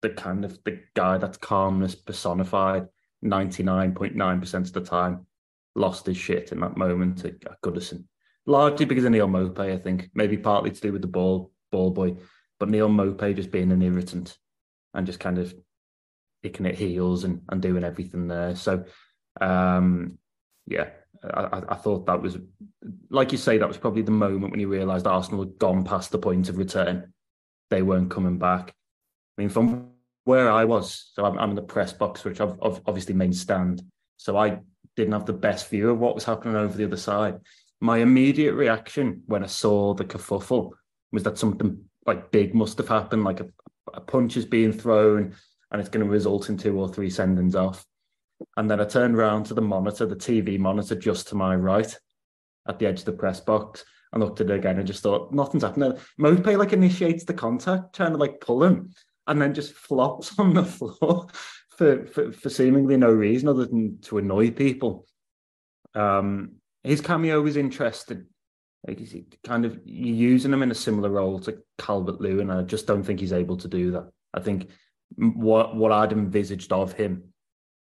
[0.00, 2.86] the kind of the guy that's calmness personified
[3.24, 5.26] 99.9% of the time
[5.74, 8.04] lost his shit in that moment at Goodison.
[8.46, 10.10] Largely because of Neal Maupay, I think.
[10.14, 12.16] Maybe partly to do with the ball ball boy.
[12.58, 14.36] but Neal Maupay just being an irritant
[14.94, 15.54] and just kind of
[16.42, 18.56] picking at heels and, and doing everything there.
[18.56, 18.84] So,
[19.40, 20.18] um,
[20.66, 20.90] yeah,
[21.22, 22.38] I, I, thought that was,
[23.10, 26.10] like you say, that was probably the moment when you realised Arsenal had gone past
[26.10, 27.12] the point of return.
[27.70, 28.74] They weren't coming back.
[29.36, 29.90] I mean, from
[30.24, 33.32] where I was, so I'm, I'm in the press box, which I've, I've obviously main
[33.32, 33.82] stand.
[34.16, 34.58] So I
[34.96, 37.38] didn't have the best view of what was happening over the other side.
[37.80, 40.72] My immediate reaction when I saw the kerfuffle
[41.12, 43.48] was that something like big must have happened, like a,
[43.94, 45.34] a punch is being thrown
[45.70, 47.84] and it's going to result in two or three sendings off.
[48.56, 51.94] And then I turned around to the monitor, the TV monitor just to my right
[52.68, 55.32] at the edge of the press box and looked at it again and just thought,
[55.32, 55.98] nothing's happening.
[56.20, 58.90] Maupay like initiates the contact, trying to like pull him,
[59.26, 61.26] and then just flops on the floor
[61.76, 65.06] for, for, for seemingly no reason other than to annoy people.
[65.94, 68.26] Um, his cameo was interesting.
[68.86, 69.14] Like he's
[69.44, 72.50] kind of using him in a similar role to Calvert Lewin.
[72.50, 74.08] I just don't think he's able to do that.
[74.32, 74.68] I think
[75.16, 77.32] what what I'd envisaged of him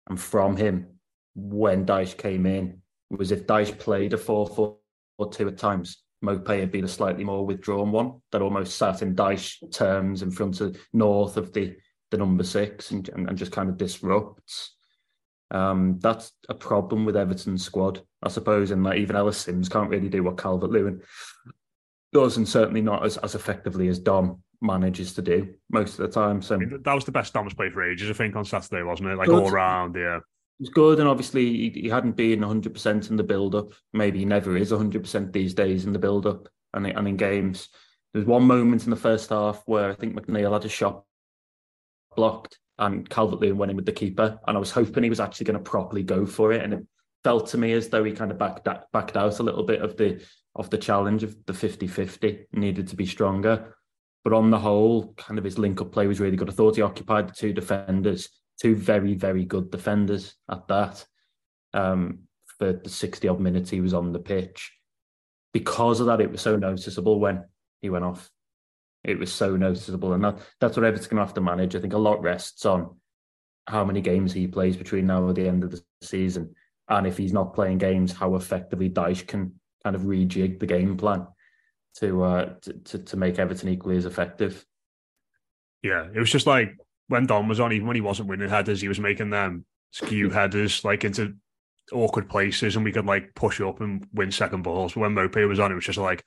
[0.08, 0.86] and from him
[1.34, 4.76] when Dyche came in was if Dyche played a 4 4
[5.18, 9.02] or 2 at times, Maupay had been a slightly more withdrawn one that almost sat
[9.02, 11.76] in Dyche terms in front of north of the,
[12.10, 14.76] the number six and, and, and just kind of disrupts.
[15.52, 19.90] Um, that's a problem with Everton's squad, I suppose, and like even Ellis Sims can't
[19.90, 21.02] really do what Calvert Lewin
[22.12, 26.20] does, and certainly not as, as effectively as Dom manages to do most of the
[26.20, 26.40] time.
[26.40, 28.82] So I mean, that was the best Dom's played for ages, I think, on Saturday,
[28.82, 29.16] wasn't it?
[29.16, 29.42] Like good.
[29.42, 30.16] all round, yeah.
[30.16, 30.22] It
[30.60, 33.72] was good, and obviously he, he hadn't been 100 percent in the build up.
[33.92, 37.16] Maybe he never is 100 percent these days in the build up and and in
[37.16, 37.68] games.
[38.12, 41.04] There was one moment in the first half where I think McNeil had a shot
[42.14, 45.20] blocked, and Calvert Lewin went in with the keeper, and I was hoping he was
[45.20, 46.86] actually going to properly go for it, and it
[47.24, 49.96] felt to me as though he kind of backed backed out a little bit of
[49.96, 50.22] the
[50.54, 53.74] of the challenge of the 50-50, needed to be stronger.
[54.22, 56.50] But on the whole, kind of his link up play was really good.
[56.50, 58.28] I thought he occupied the two defenders,
[58.60, 61.04] two very, very good defenders at that.
[61.72, 62.24] Um,
[62.58, 64.72] for the 60 odd minutes he was on the pitch.
[65.52, 67.44] Because of that, it was so noticeable when
[67.80, 68.30] he went off.
[69.04, 70.12] It was so noticeable.
[70.12, 71.74] And that, that's what Everton's going to have to manage.
[71.74, 72.96] I think a lot rests on
[73.66, 76.54] how many games he plays between now and the end of the season.
[76.88, 80.96] And if he's not playing games, how effectively Dyche can kind of rejig the game
[80.96, 81.26] plan
[81.96, 84.64] to uh to, to make Everton equally as effective.
[85.82, 86.76] Yeah, it was just like
[87.08, 90.30] when Dom was on, even when he wasn't winning headers, he was making them skew
[90.30, 91.34] headers like into
[91.92, 94.94] awkward places, and we could like push up and win second balls.
[94.94, 96.24] But when Maupay was on, it was just like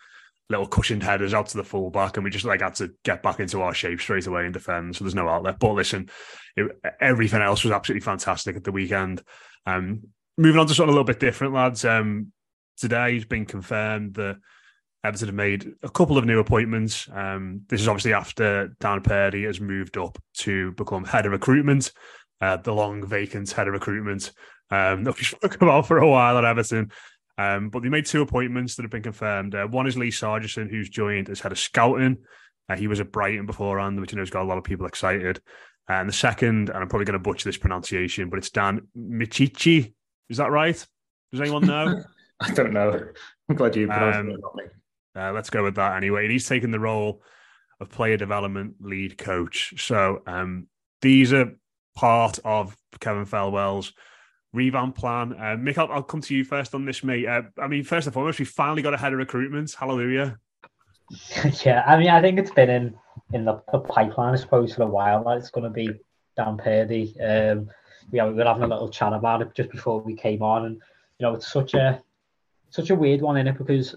[0.49, 3.39] little cushioned headers out to the fullback, and we just like had to get back
[3.39, 4.95] into our shape straight away and defend.
[4.95, 5.60] So there's no outlet.
[5.60, 6.10] But listen,
[6.55, 9.23] it, everything else was absolutely fantastic at the weekend.
[9.65, 10.03] Um,
[10.38, 11.84] moving on to something a little bit different, lads.
[11.84, 12.31] Um,
[12.77, 14.38] today has been confirmed that
[15.03, 17.08] Everton have made a couple of new appointments.
[17.12, 21.91] Um, this is obviously after Dan Purdy has moved up to become head of recruitment,
[22.41, 24.31] uh, the long vacant head of recruitment
[24.71, 26.91] um, that we spoke about for a while at Everton.
[27.38, 29.56] Um, but they made two appointments that have been confirmed.
[29.56, 32.17] Uh, one is Lee Sargison, who's joined as head of scouting.
[32.69, 34.86] Uh, he was at Brighton beforehand, which I know has got a lot of people
[34.86, 35.41] excited.
[35.88, 39.93] And the second, and I'm probably going to butcher this pronunciation, but it's Dan Micciche.
[40.30, 40.86] Is that right?
[41.32, 42.04] Does anyone know?
[42.39, 43.08] I don't know.
[43.50, 44.63] I'm glad you pronounced um, it, not me.
[45.15, 46.24] Uh, let's go with that anyway.
[46.24, 47.21] And he's taken the role
[47.80, 49.74] of player development lead coach.
[49.78, 50.67] So um,
[51.02, 51.54] these are
[51.95, 53.93] part of Kevin Thelwell's
[54.55, 55.33] revamp plan.
[55.33, 57.27] Uh, Mick, I'll, come to you first on this, mate.
[57.27, 59.73] Uh, I mean, first and foremost, we finally got ahead of recruitment.
[59.77, 60.39] Hallelujah.
[61.65, 62.95] yeah, I mean, I think it's been in
[63.33, 65.23] in the, the pipeline, I suppose, for a while.
[65.23, 65.89] Like it's going to be
[66.35, 67.19] Dan Purdy.
[67.19, 67.69] Um,
[68.11, 70.75] yeah, we were having a little chat about it just before we came on, and
[71.19, 72.01] you know, it's such a
[72.69, 73.95] such a weird one in it because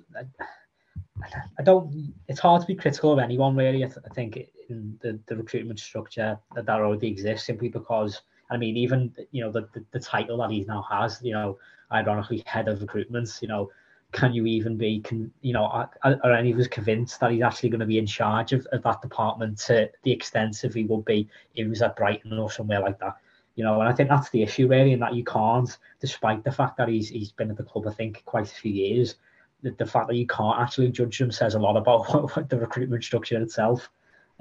[1.58, 2.14] I don't.
[2.28, 3.84] It's hard to be critical of anyone really.
[3.84, 8.22] I, th- I think in the, the recruitment structure that, that already exists, simply because
[8.50, 11.58] I mean, even you know the, the, the title that he now has, you know,
[11.92, 13.38] ironically head of recruitment.
[13.42, 13.70] You know,
[14.12, 15.02] can you even be,
[15.42, 18.06] you know, are, are any of us convinced that he's actually going to be in
[18.06, 21.82] charge of, of that department to the extent if he would be if he was
[21.82, 23.16] at Brighton or somewhere like that?
[23.54, 26.52] You know, and I think that's the issue really, in that you can't, despite the
[26.52, 29.16] fact that he's he's been at the club, I think, quite a few years
[29.62, 32.48] the, the fact that you can't actually judge them says a lot about what, what
[32.48, 33.90] the recruitment structure itself.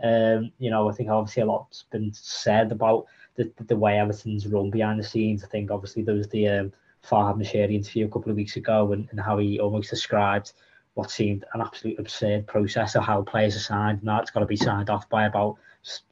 [0.04, 3.06] Um, you know, I think obviously a lot's been said about
[3.38, 5.44] the, the way Everton's run behind the scenes.
[5.44, 6.74] I think obviously there was the um,
[7.08, 10.54] Farhad Moshiri interview a couple of weeks ago and, and how he almost described
[10.96, 14.04] what seemed an absolute absurd process of how players are signed.
[14.04, 15.58] Now it's got to be signed off by about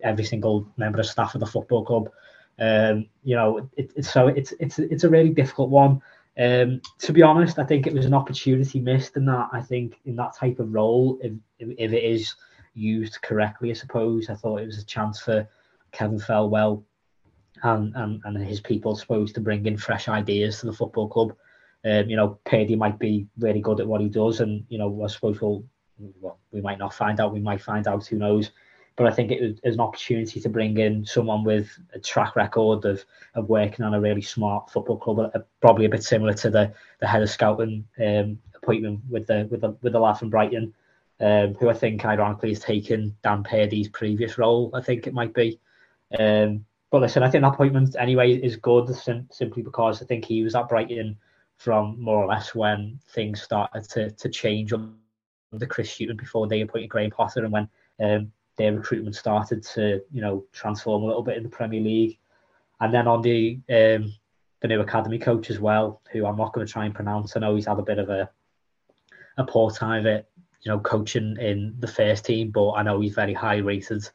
[0.01, 2.11] every single member of staff of the football club.
[2.59, 6.01] Um, you know, it, it's so it's it's it's a really difficult one.
[6.37, 9.49] Um, to be honest, I think it was an opportunity missed in that.
[9.51, 12.35] I think in that type of role, if, if, it is,
[12.73, 14.29] used correctly, I suppose.
[14.29, 15.47] I thought it was a chance for
[15.91, 16.83] Kevin Thelwell
[17.63, 21.35] and, and, and his people, supposed to bring in fresh ideas to the football club.
[21.83, 25.03] Um, you know, Purdy might be really good at what he does, and you know,
[25.03, 25.63] I suppose we'll,
[26.19, 27.33] well, we might not find out.
[27.33, 28.05] We might find out.
[28.07, 28.51] Who knows?
[28.95, 32.85] But I think it was an opportunity to bring in someone with a track record
[32.85, 33.03] of
[33.35, 36.73] of working on a really smart football club, uh, probably a bit similar to the
[36.99, 40.73] the head of scouting um, appointment with the with the with the lad from Brighton,
[41.19, 44.71] um, who I think ironically has taken Dan Purdy's previous role.
[44.73, 45.59] I think it might be.
[46.17, 50.25] Um, but listen, I think that appointment anyway is good sim- simply because I think
[50.25, 51.17] he was at Brighton
[51.57, 56.61] from more or less when things started to, to change under Chris Hughton before they
[56.61, 57.69] appointed Graham Potter and when
[58.01, 62.17] um, their recruitment started to you know transform a little bit in the Premier League.
[62.79, 64.13] And then on the um,
[64.61, 67.35] the new academy coach as well, who I'm not going to try and pronounce.
[67.35, 68.29] I know he's had a bit of a
[69.37, 70.29] a poor time of it,
[70.61, 74.07] you know, coaching in the first team, but I know he's very high rated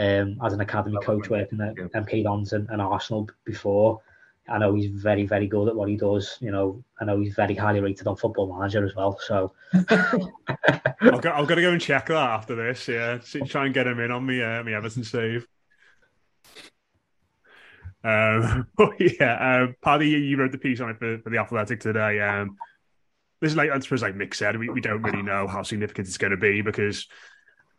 [0.00, 4.00] um, as an academy coach working at MK Dons and, and Arsenal before.
[4.48, 6.36] I know he's very, very good at what he does.
[6.40, 9.18] You know, I know he's very highly rated on Football Manager as well.
[9.20, 12.88] So I've got, I've got to go and check that after this.
[12.88, 15.46] Yeah, try and get him in on me, uh, me Everton save.
[18.02, 21.80] Um, oh yeah, um, Paddy, you wrote the piece on it for, for the Athletic
[21.80, 22.20] today.
[22.20, 22.56] Um,
[23.40, 26.08] this is like, I suppose, like Mick said, we, we don't really know how significant
[26.08, 27.06] it's going to be because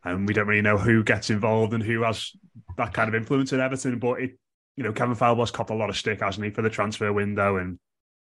[0.04, 2.32] um, we don't really know who gets involved and who has
[2.78, 4.00] that kind of influence at Everton.
[4.00, 4.40] But it,
[4.76, 7.58] you know, Kevin Thelwell's copped a lot of stick, hasn't he, for the transfer window?
[7.58, 7.80] And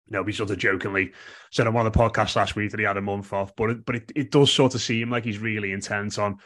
[0.08, 1.12] you know, sort of jokingly
[1.52, 3.70] said on one of the podcasts last week that he had a month off, but
[3.70, 6.38] it, but it, it does sort of seem like he's really intent on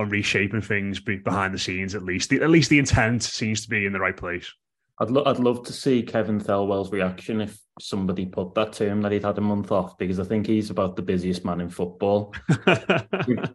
[0.00, 1.94] on reshaping things behind the scenes.
[1.94, 4.52] At least, the, at least the intent seems to be in the right place.
[5.00, 9.02] I'd lo- I'd love to see Kevin Thelwell's reaction if somebody put that to him
[9.02, 11.68] that he'd had a month off because I think he's about the busiest man in
[11.68, 12.32] football.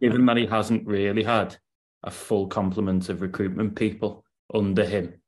[0.02, 1.56] Given that he hasn't really had
[2.04, 5.21] a full complement of recruitment people under him.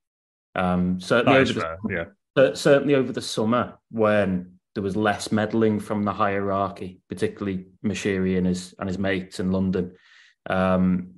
[0.56, 2.54] Um, certainly, over the, yeah.
[2.56, 8.48] certainly over the summer when there was less meddling from the hierarchy, particularly Moshiri and
[8.48, 9.94] his and his mates in London.
[10.50, 11.12] Um,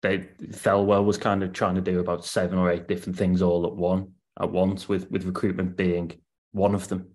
[0.00, 3.66] they Thelwell was kind of trying to do about seven or eight different things all
[3.66, 6.20] at one at once, with with recruitment being
[6.52, 7.08] one of them,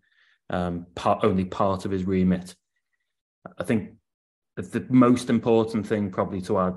[0.49, 2.55] um, part, only part of his remit.
[3.57, 3.93] I think
[4.55, 6.75] the most important thing, probably to add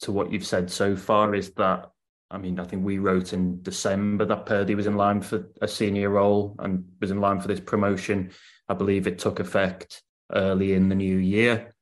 [0.00, 1.90] to what you've said so far, is that
[2.30, 5.68] I mean, I think we wrote in December that Purdy was in line for a
[5.68, 8.30] senior role and was in line for this promotion.
[8.68, 11.74] I believe it took effect early in the new year.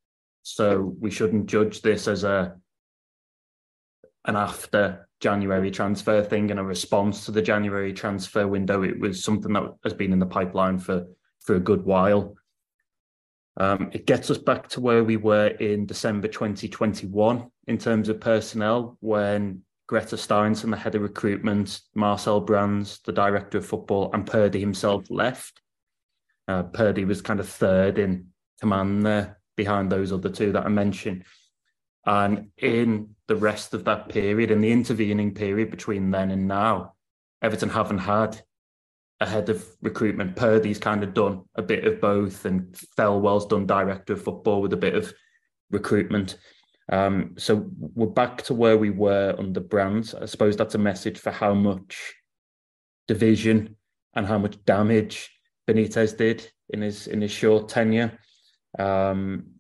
[0.42, 2.56] So we shouldn't judge this as a
[4.24, 8.82] an after January transfer thing and a response to the January transfer window.
[8.82, 11.06] It was something that has been in the pipeline for
[11.40, 12.35] for a good while.
[13.56, 18.20] Um, it gets us back to where we were in December 2021 in terms of
[18.20, 24.26] personnel when Gretar Steinsson, the head of recruitment, Marcel Brands, the director of football, and
[24.26, 25.61] Purdy himself left.
[26.48, 28.28] Uh, Purdy was kind of third in
[28.61, 31.24] command there behind those other two that I mentioned.
[32.06, 36.92] And in the rest of that period, and the intervening period between then and now,
[37.40, 38.38] Everton haven't had
[39.20, 40.36] a head of recruitment.
[40.36, 44.74] Purdy's kind of done a bit of both, and Thelwell's done director of football with
[44.74, 45.14] a bit of
[45.70, 46.36] recruitment.
[46.90, 50.14] Um, so we're back to where we were under Brands.
[50.14, 52.12] I suppose that's a message for how much
[53.08, 53.76] division
[54.12, 55.30] and how much damage
[55.66, 58.12] Benitez did in his in his short tenure.
[58.78, 59.52] Um,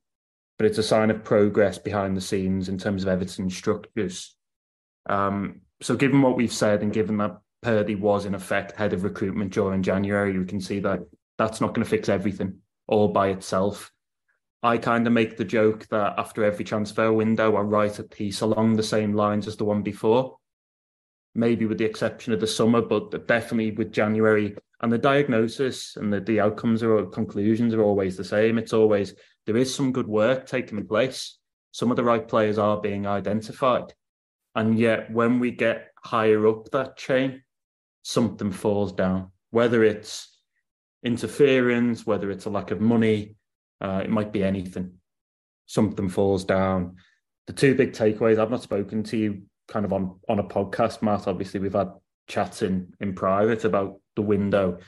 [0.62, 4.36] but it's a sign of progress behind the scenes in terms of Everton structures.
[5.06, 9.02] Um, so, given what we've said, and given that Purdy was in effect head of
[9.02, 11.00] recruitment during January, we can see that
[11.36, 13.90] that's not going to fix everything all by itself.
[14.62, 18.40] I kind of make the joke that after every transfer window, I write a piece
[18.40, 20.36] along the same lines as the one before.
[21.34, 24.56] Maybe with the exception of the summer, but definitely with January.
[24.80, 28.58] And the diagnosis and the, the outcomes or conclusions are always the same.
[28.58, 29.14] It's always
[29.46, 31.38] there is some good work taking place.
[31.72, 33.92] Some of the right players are being identified.
[34.54, 37.42] And yet, when we get higher up that chain,
[38.02, 40.28] something falls down, whether it's
[41.02, 43.36] interference, whether it's a lack of money,
[43.80, 44.92] uh, it might be anything.
[45.66, 46.96] Something falls down.
[47.46, 51.02] The two big takeaways I've not spoken to you kind of on, on a podcast,
[51.02, 51.26] Matt.
[51.26, 51.92] Obviously, we've had
[52.28, 54.78] chats in, in private about the window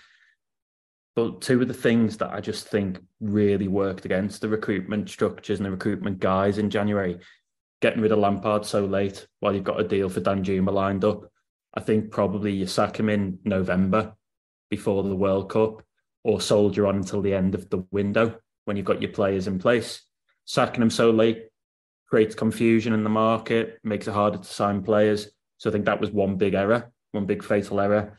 [1.16, 5.58] but two of the things that I just think really worked against the recruitment structures
[5.58, 7.18] and the recruitment guys in January,
[7.80, 11.30] getting rid of Lampard so late while you've got a deal for Danjuma lined up.
[11.74, 14.14] I think probably you sack him in November
[14.70, 15.82] before the World Cup
[16.24, 19.58] or soldier on until the end of the window when you've got your players in
[19.58, 20.02] place.
[20.46, 21.44] Sacking him so late
[22.08, 25.28] creates confusion in the market, makes it harder to sign players.
[25.58, 28.18] So I think that was one big error, one big fatal error.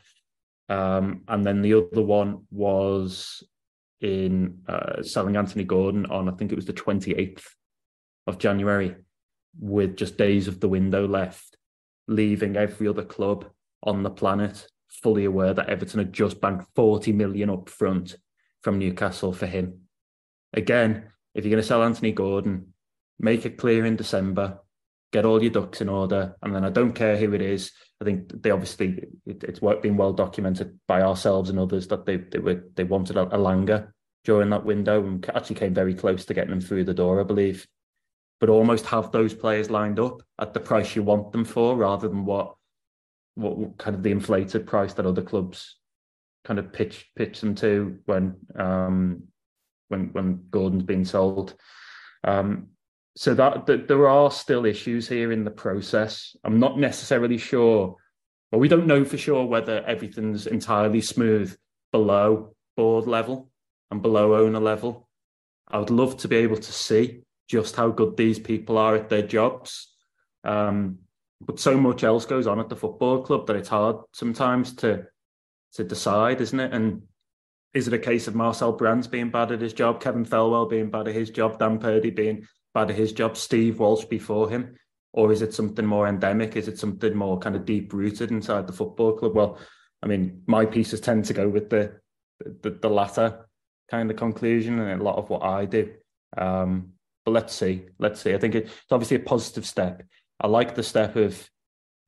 [0.68, 3.42] Um, and then the other one was
[4.00, 7.44] in uh, selling Anthony Gordon on, I think it was the 28th
[8.26, 8.96] of January,
[9.58, 11.56] with just days of the window left,
[12.08, 13.46] leaving every other club
[13.82, 14.66] on the planet
[15.02, 18.16] fully aware that Everton had just banked 40 million up front
[18.62, 19.82] from Newcastle for him.
[20.52, 22.72] Again, if you're going to sell Anthony Gordon,
[23.18, 24.58] make it clear in December,
[25.16, 27.72] get all your ducks in order, and then I don't care who it is.
[28.02, 32.18] I think they obviously it, it's been well documented by ourselves and others that they
[32.18, 33.88] they were they wanted Elanga
[34.24, 37.24] during that window and actually came very close to getting them through the door, I
[37.24, 37.66] believe.
[38.40, 42.08] But almost have those players lined up at the price you want them for, rather
[42.08, 42.54] than what
[43.36, 45.76] what kind of the inflated price that other clubs
[46.44, 49.22] kind of pitch pitch them to when um,
[49.88, 51.54] when when Gordon's been sold.
[52.22, 52.68] Um,
[53.16, 56.36] so that, that there are still issues here in the process.
[56.44, 57.96] I'm not necessarily sure,
[58.52, 61.56] but we don't know for sure whether everything's entirely smooth
[61.92, 63.50] below board level
[63.90, 65.08] and below owner level.
[65.68, 69.08] I would love to be able to see just how good these people are at
[69.08, 69.94] their jobs.
[70.44, 70.98] Um,
[71.40, 75.06] but so much else goes on at the football club that it's hard sometimes to
[75.74, 76.72] to decide, isn't it?
[76.72, 77.02] And
[77.74, 80.90] is it a case of Marcel Brands being bad at his job, Kevin Thelwell being
[80.90, 82.46] bad at his job, Dan Purdy being
[82.76, 84.76] bad at his job, Steve Walsh before him?
[85.14, 86.56] Or is it something more endemic?
[86.56, 89.34] Is it something more kind of deep rooted inside the football club?
[89.34, 89.58] Well,
[90.02, 91.98] I mean, my pieces tend to go with the
[92.38, 93.48] the, the latter
[93.90, 95.94] kind of conclusion and a lot of what I do.
[96.36, 96.92] Um,
[97.24, 98.34] but let's see, let's see.
[98.34, 100.02] I think it's obviously a positive step.
[100.38, 101.48] I like the step of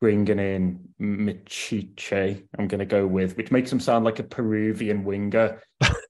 [0.03, 5.03] bringing in Micciche, I'm going to go with, which makes him sound like a Peruvian
[5.03, 5.63] winger.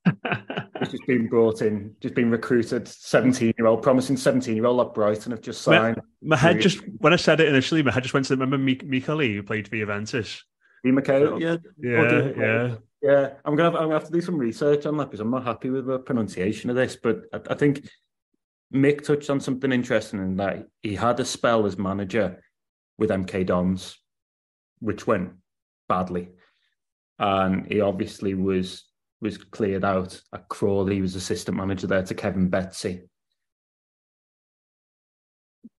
[0.90, 4.76] He's just been brought in, just been recruited, 17 year old, promising 17 year old
[4.76, 5.96] like Brighton have just signed.
[6.22, 8.58] My, my head just, when I said it initially, my head just went to remember
[8.58, 10.44] Micheli who played for Juventus.
[10.84, 11.56] Di Michele, yeah.
[11.78, 12.74] Yeah, oh, yeah.
[13.00, 15.30] Yeah, I'm gonna, have, I'm gonna have to do some research on that because I'm
[15.30, 16.96] not happy with the pronunciation of this.
[16.96, 17.88] But I, I think
[18.74, 22.42] Mick touched on something interesting in that he had a spell as manager
[22.98, 23.98] with MK Dons,
[24.80, 25.32] which went
[25.88, 26.30] badly.
[27.20, 28.84] And he obviously was
[29.20, 30.96] was cleared out at Crawley.
[30.96, 33.02] He was assistant manager there to Kevin Betsy.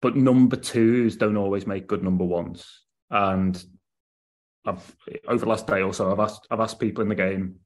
[0.01, 2.85] But number twos don't always make good number ones.
[3.11, 3.63] And
[4.65, 7.57] I've, over the last day or so, I've asked I've asked people in the game,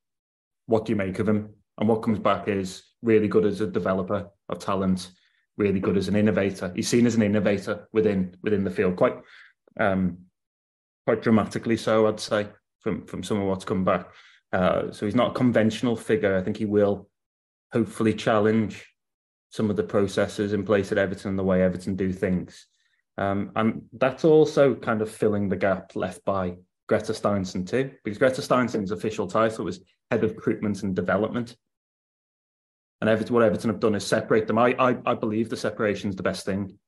[0.67, 1.51] what do you make of him?
[1.79, 5.11] And what comes back is really good as a developer of talent,
[5.57, 6.73] really good as an innovator.
[6.75, 9.17] He's seen as an innovator within within the field, quite
[9.81, 10.19] um,
[11.07, 12.49] quite dramatically so, I'd say,
[12.81, 14.11] from from some of what's come back.
[14.53, 16.37] Uh, so he's not a conventional figure.
[16.37, 17.09] I think he will
[17.73, 18.87] hopefully challenge
[19.51, 22.67] some of the processes in place at Everton and the way Everton do things.
[23.19, 26.57] Um, and that's also kind of filling the gap left by
[26.91, 29.81] Gretar Steinsson too, because Gretar Steinsson's official title was
[30.11, 31.57] head of recruitment and development.
[33.01, 34.59] And Everton, what Everton have done is separate them.
[34.59, 36.79] I, I, I believe the separation is the best thing.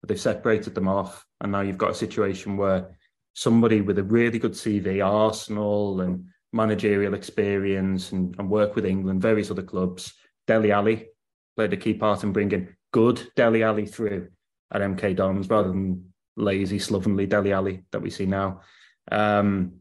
[0.00, 1.24] But they've separated them off.
[1.40, 2.98] And now you've got a situation where
[3.34, 6.26] somebody with a really good CV, Arsenal and
[6.56, 10.14] managerial experience and, and work with England, various other clubs,
[10.46, 11.08] Dele Ali
[11.54, 14.28] played a key part in bringing good Dele Ali through
[14.72, 18.62] at MK Dons rather than lazy, slovenly Dele Ali that we see now.
[19.10, 19.74] Um,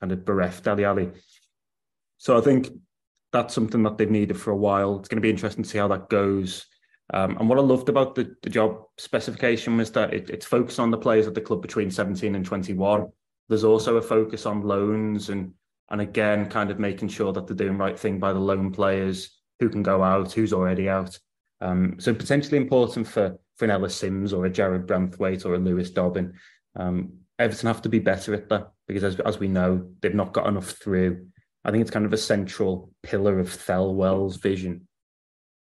[0.00, 1.10] kind of bereft Dele Ali.
[2.18, 2.68] So I think
[3.32, 4.98] that's something that they've needed for a while.
[4.98, 6.66] It's going to be interesting to see how that goes.
[7.12, 10.80] Um, and what I loved about the, the job specification was that it, it's focused
[10.80, 13.06] on the players at the club between 17 and 21.
[13.48, 15.52] There's also a focus on loans and
[15.90, 18.72] and again, kind of making sure that they're doing the right thing by the lone
[18.72, 21.18] players who can go out, who's already out.
[21.60, 25.58] Um, so potentially important for for an Ellis Sims or a Jared Branthwaite or a
[25.58, 26.34] Lewis Dobbin.
[26.74, 30.32] Um, Everton have to be better at that because, as, as we know, they've not
[30.32, 31.26] got enough through
[31.66, 34.86] I think it's kind of a central pillar of Thelwell's vision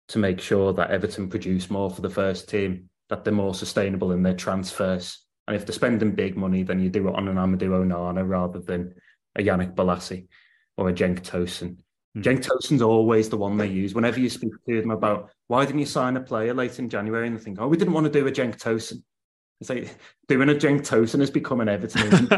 [0.10, 4.12] to make sure that Everton produce more for the first team, that they're more sustainable
[4.12, 5.26] in their transfers.
[5.48, 8.60] And if they're spending big money, then you do it on an Amadou Onana rather
[8.60, 8.94] than
[9.38, 10.28] a Yannick Bolasie
[10.78, 11.78] or a Cenk Tosun.
[12.18, 12.24] Mm.
[12.24, 13.94] Cenk Tosun's always the one they use.
[13.94, 17.28] Whenever you speak to them about why didn't you sign a player late in January
[17.28, 19.04] and they think, oh, we didn't want to do a Cenk Tosun.
[19.60, 19.96] It's like
[20.28, 22.28] doing a Cenk Tosun has become an Everton.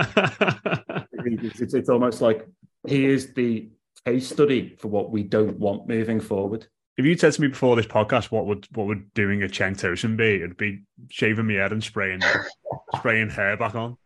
[1.43, 2.47] it's, it's, it's almost like
[2.87, 3.69] he is the
[4.05, 6.67] case study for what we don't want moving forward.
[6.97, 9.79] If you said to me before this podcast, what would what would doing a Cenk
[9.79, 10.35] Tosun be?
[10.35, 12.21] It'd be shaving my head and spraying
[12.95, 13.97] spraying hair back on.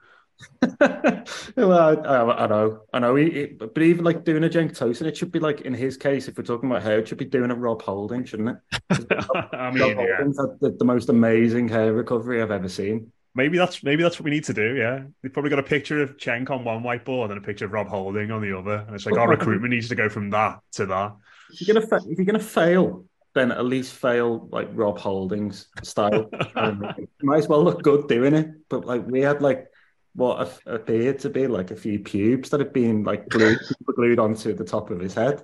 [1.55, 3.15] well, I, I, know, I know.
[3.15, 6.27] He, but even like doing a Cenk Tosun, it should be like in his case,
[6.27, 8.79] if we're talking about hair, it should be doing a Rob Holding, shouldn't it?
[9.53, 10.17] I mean, Rob yeah.
[10.17, 13.11] had the, the, most amazing hair recovery I've ever seen.
[13.36, 14.75] Maybe that's maybe that's what we need to do.
[14.75, 17.71] Yeah, we've probably got a picture of Cenk on one whiteboard and a picture of
[17.71, 20.59] Rob Holding on the other, and it's like our recruitment needs to go from that
[20.73, 21.15] to that.
[21.51, 25.67] If you're gonna fa- if you're gonna fail, then at least fail like Rob Holdings
[25.81, 26.29] style.
[26.55, 26.86] Um,
[27.21, 28.49] might as well look good doing it.
[28.69, 29.67] But like we had like
[30.16, 33.59] what appeared to be like a few pubes that had been like glued,
[33.95, 35.43] glued onto the top of his head.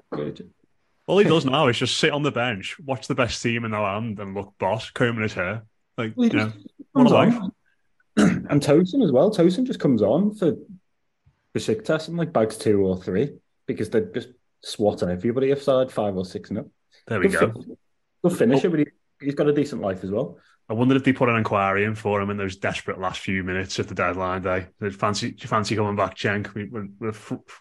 [1.07, 3.72] All he does now is just sit on the bench, watch the best team in
[3.72, 5.63] the land, and look boss combing his hair.
[5.97, 6.53] Like well, you know,
[6.91, 7.36] what a life.
[8.17, 9.32] and Tosun as well.
[9.32, 10.55] Tosun just comes on for
[11.55, 13.32] Besiktas and like bags two or three
[13.65, 14.30] because they're just
[14.61, 16.70] swatting everybody offside five or six no.
[17.07, 17.63] There we good go.
[18.24, 18.72] good finisher, oh.
[18.72, 18.86] but he,
[19.20, 20.38] he's got a decent life as well.
[20.70, 23.43] I wondered if they put an inquiry in for him in those desperate last few
[23.43, 24.67] minutes at the deadline day.
[24.80, 26.53] Did fancy, fancy coming back, Cenk?
[26.53, 27.13] We, we're, we're,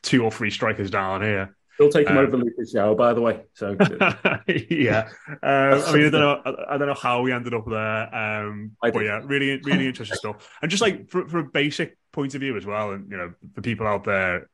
[0.02, 1.56] two or three strikers down here.
[1.78, 3.44] He'll take him um, over Lucas João, by the way.
[3.54, 3.76] So
[4.68, 7.64] yeah, um, I mean, I don't know, I, I, don't know how we ended up
[7.66, 10.58] there, um, but yeah, really, really interesting stuff.
[10.60, 13.32] And just like for, for a basic point of view as well, and you know,
[13.54, 14.50] for people out there,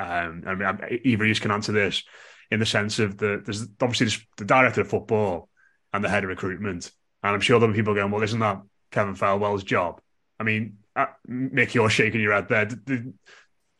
[0.00, 2.02] um, I mean, either of you can answer this
[2.50, 5.48] in the sense of the there's obviously the director of football
[5.92, 6.90] and the head of recruitment
[7.26, 10.00] and I'm sure there'll be people going, well, isn't that Kevin Thelwell's job?
[10.38, 12.66] I mean, uh, Mick, you're shaking your head there.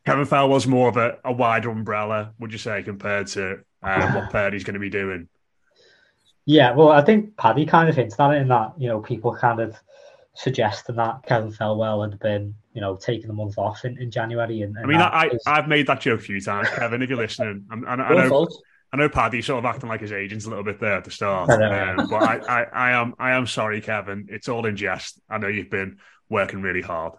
[0.05, 4.30] Kevin Thelwell's more of a, a, wider umbrella, would you say, compared to uh, what
[4.32, 5.28] Purdy's going to be doing?
[6.44, 9.34] Yeah, well, I think Paddy kind of hinted at it in that, you know, people
[9.34, 9.76] kind of
[10.34, 14.62] suggesting that Kevin Thelwell had been, you know, taking a month off in, in January.
[14.62, 15.42] And, and I mean, I, is...
[15.47, 17.64] I've made that joke a few times, Kevin, if you're listening.
[17.70, 18.49] I, I, I know,
[18.93, 21.11] I know Paddy sort of acting like his agents a little bit there at the
[21.11, 24.28] start, um, but I, I, I, am I am sorry, Kevin.
[24.30, 25.20] It's all in jest.
[25.28, 27.14] I know you've been working really hard.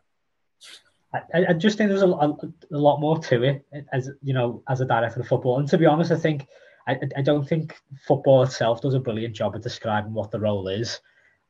[1.14, 2.30] I, I just think there's a, a,
[2.72, 5.60] a, lot more to it as you know as a director of football.
[5.60, 6.48] And to be honest, I think
[6.88, 7.76] I, I don't think
[8.08, 11.00] football itself does a brilliant job of describing what the role is.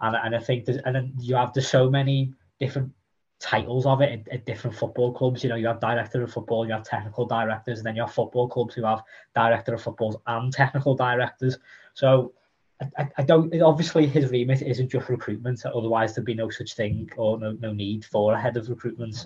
[0.01, 2.91] And, and I think there's, and then you have there's so many different
[3.39, 5.43] titles of it at, at, different football clubs.
[5.43, 8.13] You know, you have director of football, you have technical directors, and then you have
[8.13, 9.03] football clubs who have
[9.35, 11.57] director of footballs and technical directors.
[11.93, 12.33] So
[12.97, 13.53] I, I don't.
[13.61, 15.65] Obviously, his remit isn't just recruitment.
[15.65, 19.25] Otherwise, there'd be no such thing or no, no need for a head of recruitment.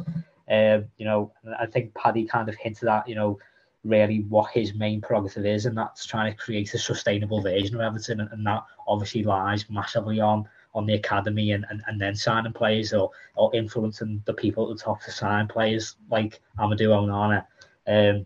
[0.50, 3.40] Um, you know, I think Paddy kind of hinted at you know
[3.84, 7.82] really what his main prerogative is, and that's trying to create a sustainable version of
[7.82, 12.16] Everton, and, and that obviously lies massively on on the academy and, and, and then
[12.16, 16.90] signing players or, or influencing the people at the top to sign players like Amadou
[16.90, 17.46] Onana.
[17.88, 18.26] Um,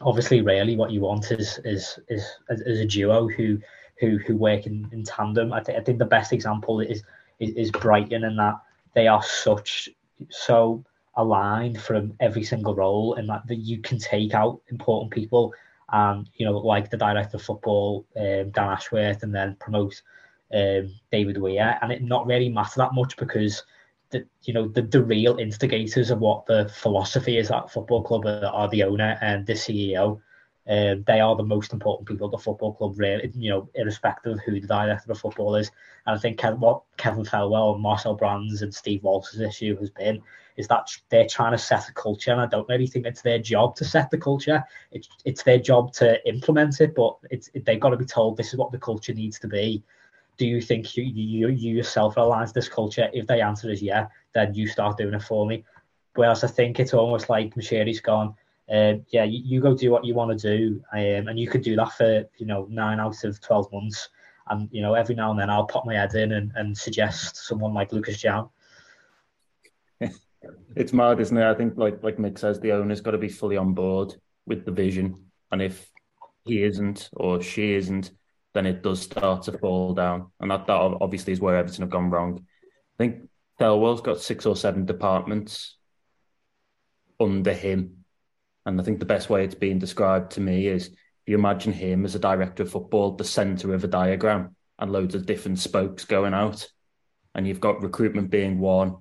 [0.00, 3.58] obviously, really, what you want is is is, is a duo who
[4.00, 5.52] who who work in, in tandem.
[5.52, 7.02] I, th- I think the best example is,
[7.38, 8.60] is is Brighton in that
[8.94, 9.88] they are such
[10.30, 10.84] so
[11.16, 15.52] aligned from every single role and that, that you can take out important people
[15.92, 20.02] and you know like the director of football um, Dan Ashworth and then promote
[20.52, 23.64] um, David Weir, and it not really matter that much because
[24.10, 28.26] the you know the, the real instigators of what the philosophy is at football club
[28.26, 30.20] are, are the owner and the CEO.
[30.68, 34.32] Um, they are the most important people at the football club, really, you know, irrespective
[34.32, 35.70] of who the director of football is.
[36.06, 40.20] And I think what Kevin Thelwell and Marcel Brands and Steve Walsh's issue has been
[40.56, 43.38] is that they're trying to set a culture, and I don't really think it's their
[43.38, 44.64] job to set the culture.
[44.90, 48.52] It's it's their job to implement it, but it's they've got to be told this
[48.52, 49.84] is what the culture needs to be
[50.38, 53.08] do you think you, you, you yourself realize this culture?
[53.12, 55.64] If the answer is yeah, then you start doing it for me.
[56.14, 58.34] Whereas I think it's almost like Moshiri's gone,
[58.72, 61.62] uh, yeah, you, you, go do what you want to do, um, and you could
[61.62, 64.08] do that for you know nine out of twelve months.
[64.48, 67.36] And you know every now and then I'll pop my head in and, and suggest
[67.36, 68.50] someone like Lucas João.
[70.76, 71.48] it's mad, isn't it?
[71.48, 74.14] I think like like Mick says, the owner's got to be fully on board
[74.46, 75.88] with the vision, and if
[76.44, 78.10] he isn't or she isn't,
[78.56, 80.30] then it does start to fall down.
[80.40, 82.40] And that, that obviously is where Everton have gone wrong.
[82.40, 83.28] I think
[83.60, 85.76] Thelwell's got six or seven departments
[87.20, 88.04] under him.
[88.64, 90.90] And I think the best way it's being described to me is
[91.26, 95.14] you imagine him as a director of football, the centre of a diagram, and loads
[95.14, 96.66] of different spokes going out.
[97.34, 98.96] And you've got recruitment being one,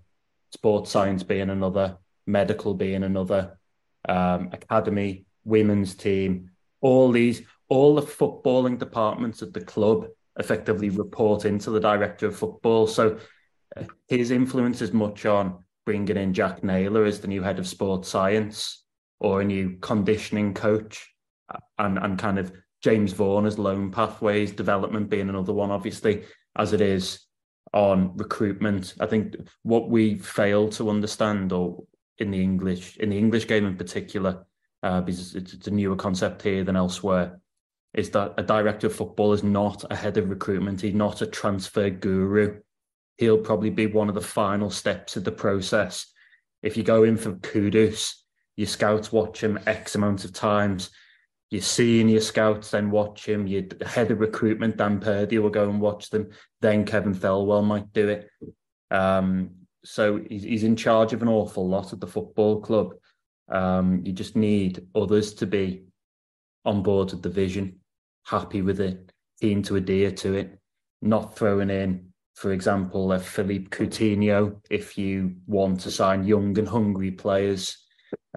[0.51, 1.97] sports science being another,
[2.27, 3.57] medical being another,
[4.07, 6.51] um, academy, women's team,
[6.81, 10.07] all these all the footballing departments at the club
[10.37, 12.87] effectively report into the director of football.
[12.87, 13.17] So
[13.75, 17.67] uh, his influence is much on bringing in Jack Naylor as the new head of
[17.67, 18.83] sports science
[19.19, 21.07] or a new conditioning coach
[21.53, 22.51] uh, and, and kind of
[22.81, 26.23] James Vaughan as loan pathways, development being another one, obviously,
[26.55, 27.25] as it is
[27.73, 28.93] on recruitment.
[28.99, 31.83] I think what we fail to understand or
[32.19, 34.45] in the English in the English game in particular,
[34.83, 37.39] uh, because it's, it's a newer concept here than elsewhere,
[37.95, 40.81] is that a director of football is not a head of recruitment.
[40.81, 42.59] He's not a transfer guru.
[43.17, 46.05] He'll probably be one of the final steps of the process.
[46.61, 48.13] If you go in for Kudus,
[48.57, 50.89] your scouts watch him X amount of times.
[51.49, 51.61] Your
[52.19, 53.47] scouts then watch him.
[53.47, 56.31] Your head of recruitment, Dan Purdy, will go and watch them.
[56.59, 58.29] Then Kevin Thelwell might do it.
[58.91, 59.51] Um,
[59.85, 62.95] so he's, he's in charge of an awful lot at the football club.
[63.47, 65.83] Um, you just need others to be
[66.65, 67.79] on board with the vision,
[68.25, 70.59] happy with it, keen to adhere to it,
[71.01, 76.67] not throwing in, for example, a Philippe Coutinho if you want to sign young and
[76.67, 77.77] hungry players.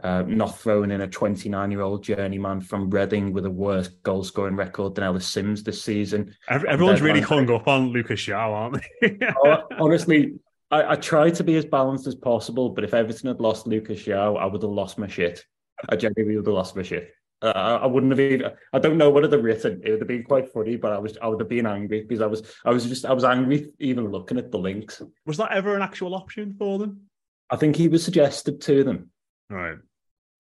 [0.03, 4.23] Uh, not throwing in a 29 year old journeyman from Reading with a worse goal
[4.23, 6.35] scoring record than Ellis Sims this season.
[6.49, 9.19] Everyone's really hung up on Lucas João, aren't they?
[9.79, 10.35] Honestly,
[10.71, 14.01] I, I try to be as balanced as possible, but if Everton had lost Lucas
[14.01, 15.45] João, I would have lost my shit.
[15.89, 17.13] I genuinely would have lost my shit.
[17.41, 18.51] Uh, I wouldn't have even.
[18.73, 19.81] I don't know what I'd have written.
[19.85, 21.17] It would have been quite funny, but I was.
[21.23, 22.43] I would have been angry because I was.
[22.65, 23.05] I was just.
[23.05, 25.01] I was angry even looking at the links.
[25.25, 27.03] Was that ever an actual option for them?
[27.51, 29.11] I think he was suggested to them,
[29.51, 29.79] right,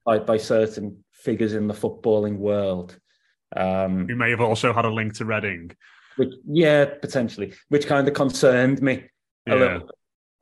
[0.04, 2.98] by by certain figures in the footballing world.
[3.54, 5.70] Um, Who may have also had a link to Reading.
[6.16, 9.04] Which, yeah, potentially, which kind of concerned me
[9.46, 9.54] yeah.
[9.54, 9.90] a little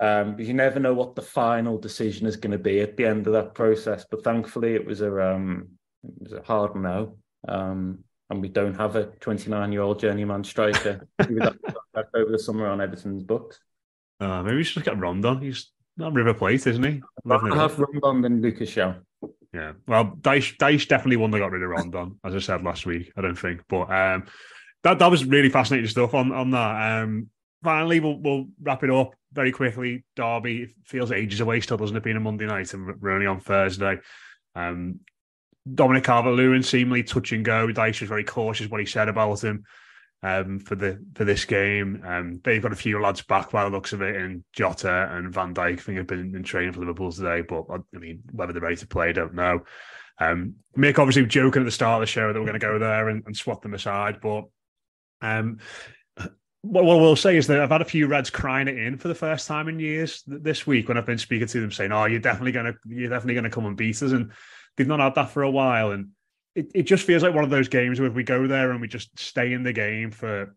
[0.01, 3.07] um, because you never know what the final decision is going to be at the
[3.07, 4.05] end of that process.
[4.11, 5.69] But thankfully, it was a um,
[6.09, 7.17] it was a hard no,
[7.49, 8.01] um,
[8.31, 13.23] and we don't have a 29 year old journeyman striker over the summer on Everton's
[13.23, 13.61] books.
[14.21, 15.41] Uh, maybe we should get Rondon.
[15.41, 17.03] He's not River Plate, isn't he?
[17.31, 19.01] I have Rondon than Lucas João.
[19.53, 22.85] Yeah, well, Dyche, Dyche definitely wouldn't have got rid of Rondon, as I said last
[22.85, 23.13] week.
[23.17, 24.27] I don't think, but um,
[24.83, 27.03] that that was really fascinating stuff on on that.
[27.03, 27.31] Um,
[27.63, 30.05] finally, we'll, we'll wrap it up very quickly.
[30.15, 32.03] Derby feels ages away still, doesn't it?
[32.03, 33.99] Being a Monday night and we're only on Thursday.
[34.55, 35.01] Um,
[35.75, 37.69] Dominic Calvert-Lewin seemingly touch and go.
[37.69, 39.65] Dyche was very cautious what he said about him
[40.23, 42.03] um, for the for this game.
[42.05, 45.33] Um, they've got a few lads back by the looks of it, and Jota and
[45.33, 45.73] Van Dijk.
[45.73, 48.77] I think have been in training for Liverpool today, but I mean whether they're ready
[48.77, 49.61] to play, I don't know.
[50.19, 52.79] Um, Mick obviously joking at the start of the show that we're going to go
[52.79, 54.45] there and, and swap them aside, but
[55.21, 55.59] um,
[56.63, 59.09] what, what we'll say is that I've had a few Reds crying it in for
[59.09, 62.07] the first time in years this week when I've been speaking to them saying, "Oh,
[62.07, 64.33] you're definitely gonna, you're definitely gonna come and beat us," and
[64.77, 66.11] they've not had that for a while, and
[66.55, 68.81] it, it just feels like one of those games where if we go there and
[68.81, 70.55] we just stay in the game for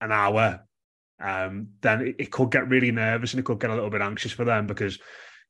[0.00, 0.66] an hour,
[1.20, 4.02] um, then it, it could get really nervous and it could get a little bit
[4.02, 4.98] anxious for them because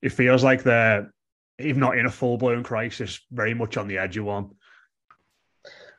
[0.03, 1.13] it feels like they're,
[1.59, 4.51] if not in a full blown crisis, very much on the edge of one.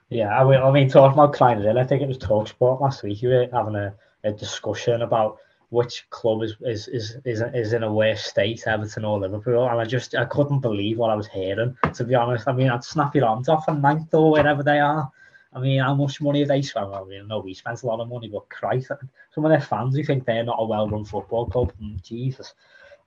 [0.09, 3.21] Yeah, I mean, talking about Klein I think it was Talksport last week.
[3.21, 5.37] You were having a, a discussion about
[5.73, 9.81] which club is, is is is is in a worse state, Everton or Liverpool, and
[9.81, 11.75] I just I couldn't believe what I was hearing.
[11.95, 14.79] To be honest, I mean, I'd snap your arms off on ninth or wherever they
[14.79, 15.11] are.
[15.51, 16.93] I mean, how much money have they spent?
[16.93, 18.91] I mean, no, we spent a lot of money, but Christ,
[19.33, 21.73] some of their fans who think they're not a well-run football club.
[21.81, 22.53] Mm, Jesus.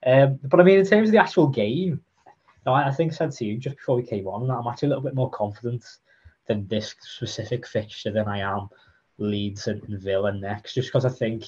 [0.05, 2.01] Um, but I mean, in terms of the actual game,
[2.65, 4.67] no, I, I think I said to you just before we came on, that I'm
[4.67, 5.85] actually a little bit more confident
[6.47, 8.67] than this specific fixture than I am
[9.17, 11.45] Leeds and, and Villa next, just because I think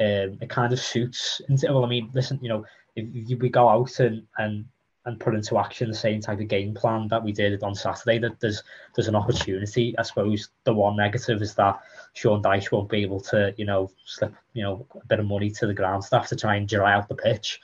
[0.00, 1.40] um, it kind of suits.
[1.48, 2.64] Well, I mean, listen, you know,
[2.96, 4.64] if, if we go out and, and
[5.04, 8.18] and put into action the same type of game plan that we did on Saturday,
[8.18, 8.62] that there's
[8.94, 9.96] there's an opportunity.
[9.98, 11.80] I suppose the one negative is that
[12.12, 15.50] Sean Dyche won't be able to, you know, slip, you know, a bit of money
[15.50, 17.60] to the ground staff to try and dry out the pitch.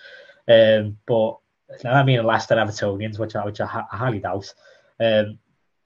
[0.49, 1.39] Um, but
[1.85, 4.53] I mean, unless they're Evertonians, which I, which I, I highly doubt.
[4.99, 5.39] Um,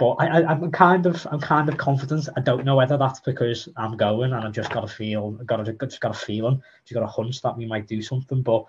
[0.03, 2.29] but I, I, am kind of I'm kind of confident.
[2.37, 5.61] I don't know whether that's because I'm going and I've just got a feel, got
[5.69, 8.43] a, just got a feeling, just got a hunch that we might do something.
[8.43, 8.65] But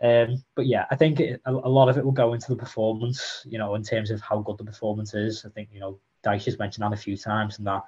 [0.00, 2.56] um, but yeah, I think it, a, a, lot of it will go into the
[2.56, 3.44] performance.
[3.46, 5.44] You know, in terms of how good the performance is.
[5.44, 7.82] I think you know Dyche has mentioned that a few times, and that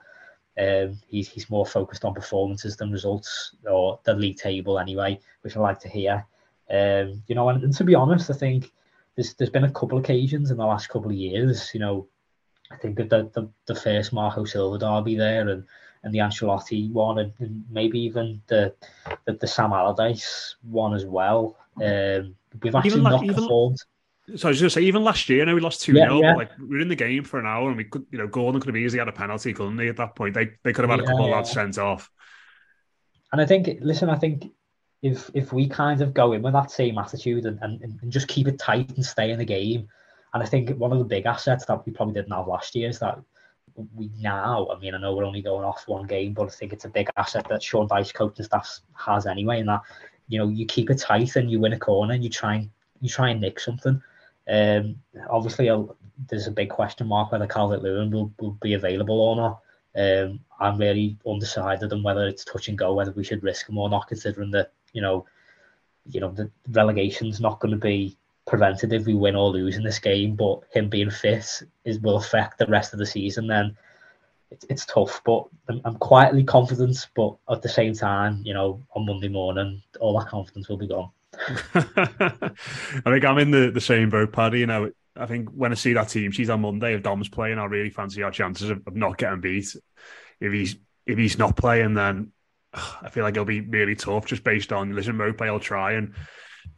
[0.59, 5.57] um, he's he's more focused on performances than results or the league table anyway, which
[5.57, 6.26] I like to hear.
[6.68, 8.74] Um, you know, and, and to be honest, I think
[9.16, 12.09] there's there's been a couple of occasions in the last couple of years, you know,
[12.74, 15.64] I think that the the, the first Marco Silva derby there and
[16.04, 18.74] and the Ancelotti one and, and maybe even the,
[19.24, 21.56] the, the Sam Allardyce one as well.
[21.82, 23.78] Um, we've actually even, not even, performed.
[24.36, 26.04] So I was going to say, even last year, I know we lost 2 0,
[26.04, 26.32] yeah, yeah.
[26.32, 28.26] but like we were in the game for an hour and we could, you know,
[28.26, 30.34] Gordon could have easily had a penalty, couldn't they, at that point?
[30.34, 32.10] They they could have had yeah, a couple of lads sent off.
[33.32, 34.52] And I think, listen, I think
[35.02, 38.28] if if we kind of go in with that same attitude and, and, and just
[38.28, 39.88] keep it tight and stay in the game,
[40.35, 42.89] and I think one of the big assets that we probably didn't have last year
[42.89, 43.20] is that
[43.95, 46.72] we now, I mean, I know we're only going off one game, but I think
[46.72, 49.82] it's a big asset that Sean Dyche coaching staff has anyway, and that
[50.28, 52.70] you know you keep it tight and you win a corner and you try and
[53.01, 54.03] you try and nick something.
[54.49, 54.97] Um,
[55.30, 55.85] obviously, uh,
[56.28, 59.61] there's a big question mark whether Calvert Lewin will, will be available or not.
[59.97, 63.78] Um, I'm really undecided on whether it's touch and go, whether we should risk him
[63.78, 65.26] or not, considering that you know,
[66.09, 68.16] you know, the relegation's not going to be
[68.47, 72.16] prevented if we win or lose in this game, but him being fit is will
[72.16, 73.47] affect the rest of the season.
[73.47, 73.76] Then
[74.51, 77.09] it's, it's tough, but I'm, I'm quietly confident.
[77.14, 80.88] But at the same time, you know, on Monday morning, all that confidence will be
[80.88, 81.11] gone.
[81.74, 82.51] I
[83.05, 84.61] think I'm in the, the same boat, Paddy.
[84.61, 86.95] You know, I think when I see that team, she's on Monday.
[86.95, 89.74] If Dom's playing, I really fancy our chances of, of not getting beat.
[90.40, 90.76] If he's
[91.07, 92.32] if he's not playing, then
[92.74, 96.14] I feel like it'll be really tough just based on listen, Maupay will try and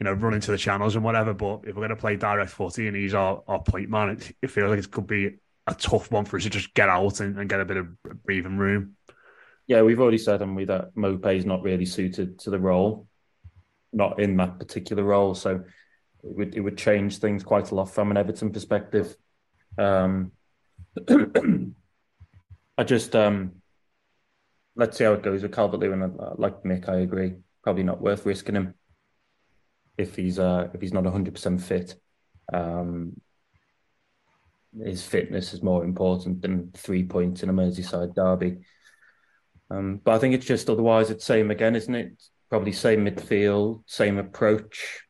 [0.01, 1.33] you know run into the channels and whatever.
[1.35, 4.37] But if we're going to play direct footy and he's our, our point man, it,
[4.43, 7.21] it feels like it could be a tough one for us to just get out
[7.21, 7.89] and, and get a bit of
[8.25, 8.97] breathing room.
[9.67, 13.09] Yeah, we've already said, haven't we, that Maupay is not really suited to the role,
[13.93, 15.35] not in that particular role.
[15.35, 15.65] So
[16.23, 19.17] it would it would change things quite a lot from an Everton perspective.
[19.79, 20.33] Um,
[22.79, 23.63] I just um,
[24.77, 26.17] let's see how it goes with Calvert Lewin.
[26.37, 27.35] Like Mick, I agree.
[27.63, 28.75] Probably not worth risking him
[29.99, 31.95] if he's uh, if he's not hundred percent fit.
[32.53, 33.21] Um,
[34.85, 38.59] his fitness is more important than three points in a Merseyside derby.
[39.71, 42.23] Um, but I think it's just otherwise it's same again, isn't it?
[42.51, 45.03] Probably same midfield, same approach.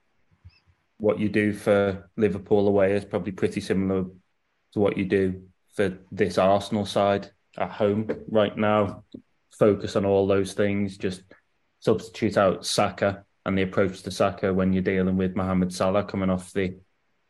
[0.99, 4.05] What you do for Liverpool away is probably pretty similar
[4.73, 5.43] to what you do
[5.75, 9.05] for this Arsenal side at home right now.
[9.59, 10.97] Focus on all those things.
[10.97, 11.23] Just
[11.81, 16.29] substitute out Saka and the approach to Saka when you're dealing with Mohamed Salah coming
[16.29, 16.77] off the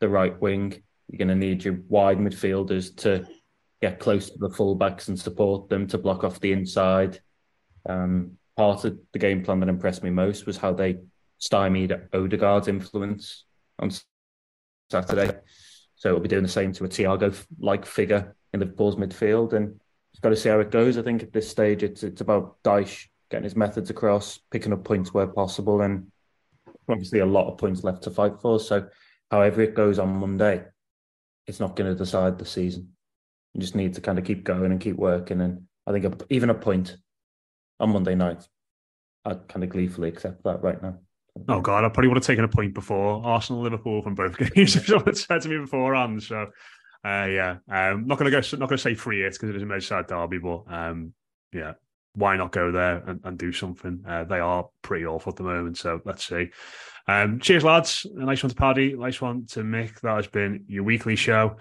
[0.00, 3.26] the right wing you're going to need your wide midfielders to
[3.80, 7.20] get close to the fullbacks and support them to block off the inside.
[7.88, 10.98] Um, part of the game plan that impressed me most was how they
[11.38, 13.44] stymied Odegaard's influence
[13.78, 13.90] on
[14.90, 15.38] Saturday.
[15.94, 19.78] So we'll be doing the same to a Thiago-like figure in Liverpool's midfield, and
[20.12, 20.98] it's got to see how it goes.
[20.98, 24.84] I think at this stage, it's it's about Dyche getting his methods across, picking up
[24.84, 26.10] points where possible, and
[26.88, 28.60] obviously a lot of points left to fight for.
[28.60, 28.88] So,
[29.30, 30.64] however it goes on Monday,
[31.46, 32.90] it's not going to decide the season.
[33.54, 35.40] You just need to kind of keep going and keep working.
[35.40, 36.96] And I think a, even a point
[37.80, 38.46] on Monday night,
[39.24, 40.98] I'd kind of gleefully accept that right now.
[41.48, 44.76] Oh God, I probably would have taken a point before Arsenal, Liverpool from both games
[44.76, 46.22] if someone had said to me beforehand.
[46.22, 46.46] So,
[47.04, 49.62] uh, yeah, um, not going to go, not to say free it because it is
[49.62, 51.12] a Merseyside derby, but um,
[51.52, 51.74] yeah,
[52.16, 54.02] why not go there and, and do something?
[54.08, 56.50] Uh, they are pretty awful at the moment, so let's see.
[57.06, 58.06] Um, cheers, lads.
[58.16, 58.94] A nice one to Paddy.
[58.94, 60.00] Nice one to Mick.
[60.00, 61.56] That has been your weekly show.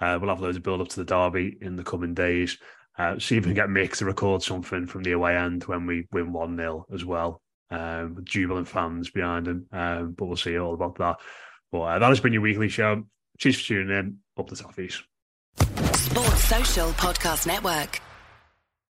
[0.00, 2.58] Uh, we'll have loads of build up to the derby in the coming days.
[2.96, 5.86] Uh, see if we can get Mick to record something from the away end when
[5.86, 7.40] we win 1 0 as well,
[7.70, 9.66] um, with jubilant fans behind him.
[9.72, 11.16] Um, but we'll see all about that.
[11.72, 13.02] But uh, that has been your weekly show.
[13.38, 14.18] Cheers for tuning in.
[14.38, 15.02] Up the toffees.
[15.96, 18.03] Sports Social Podcast Network.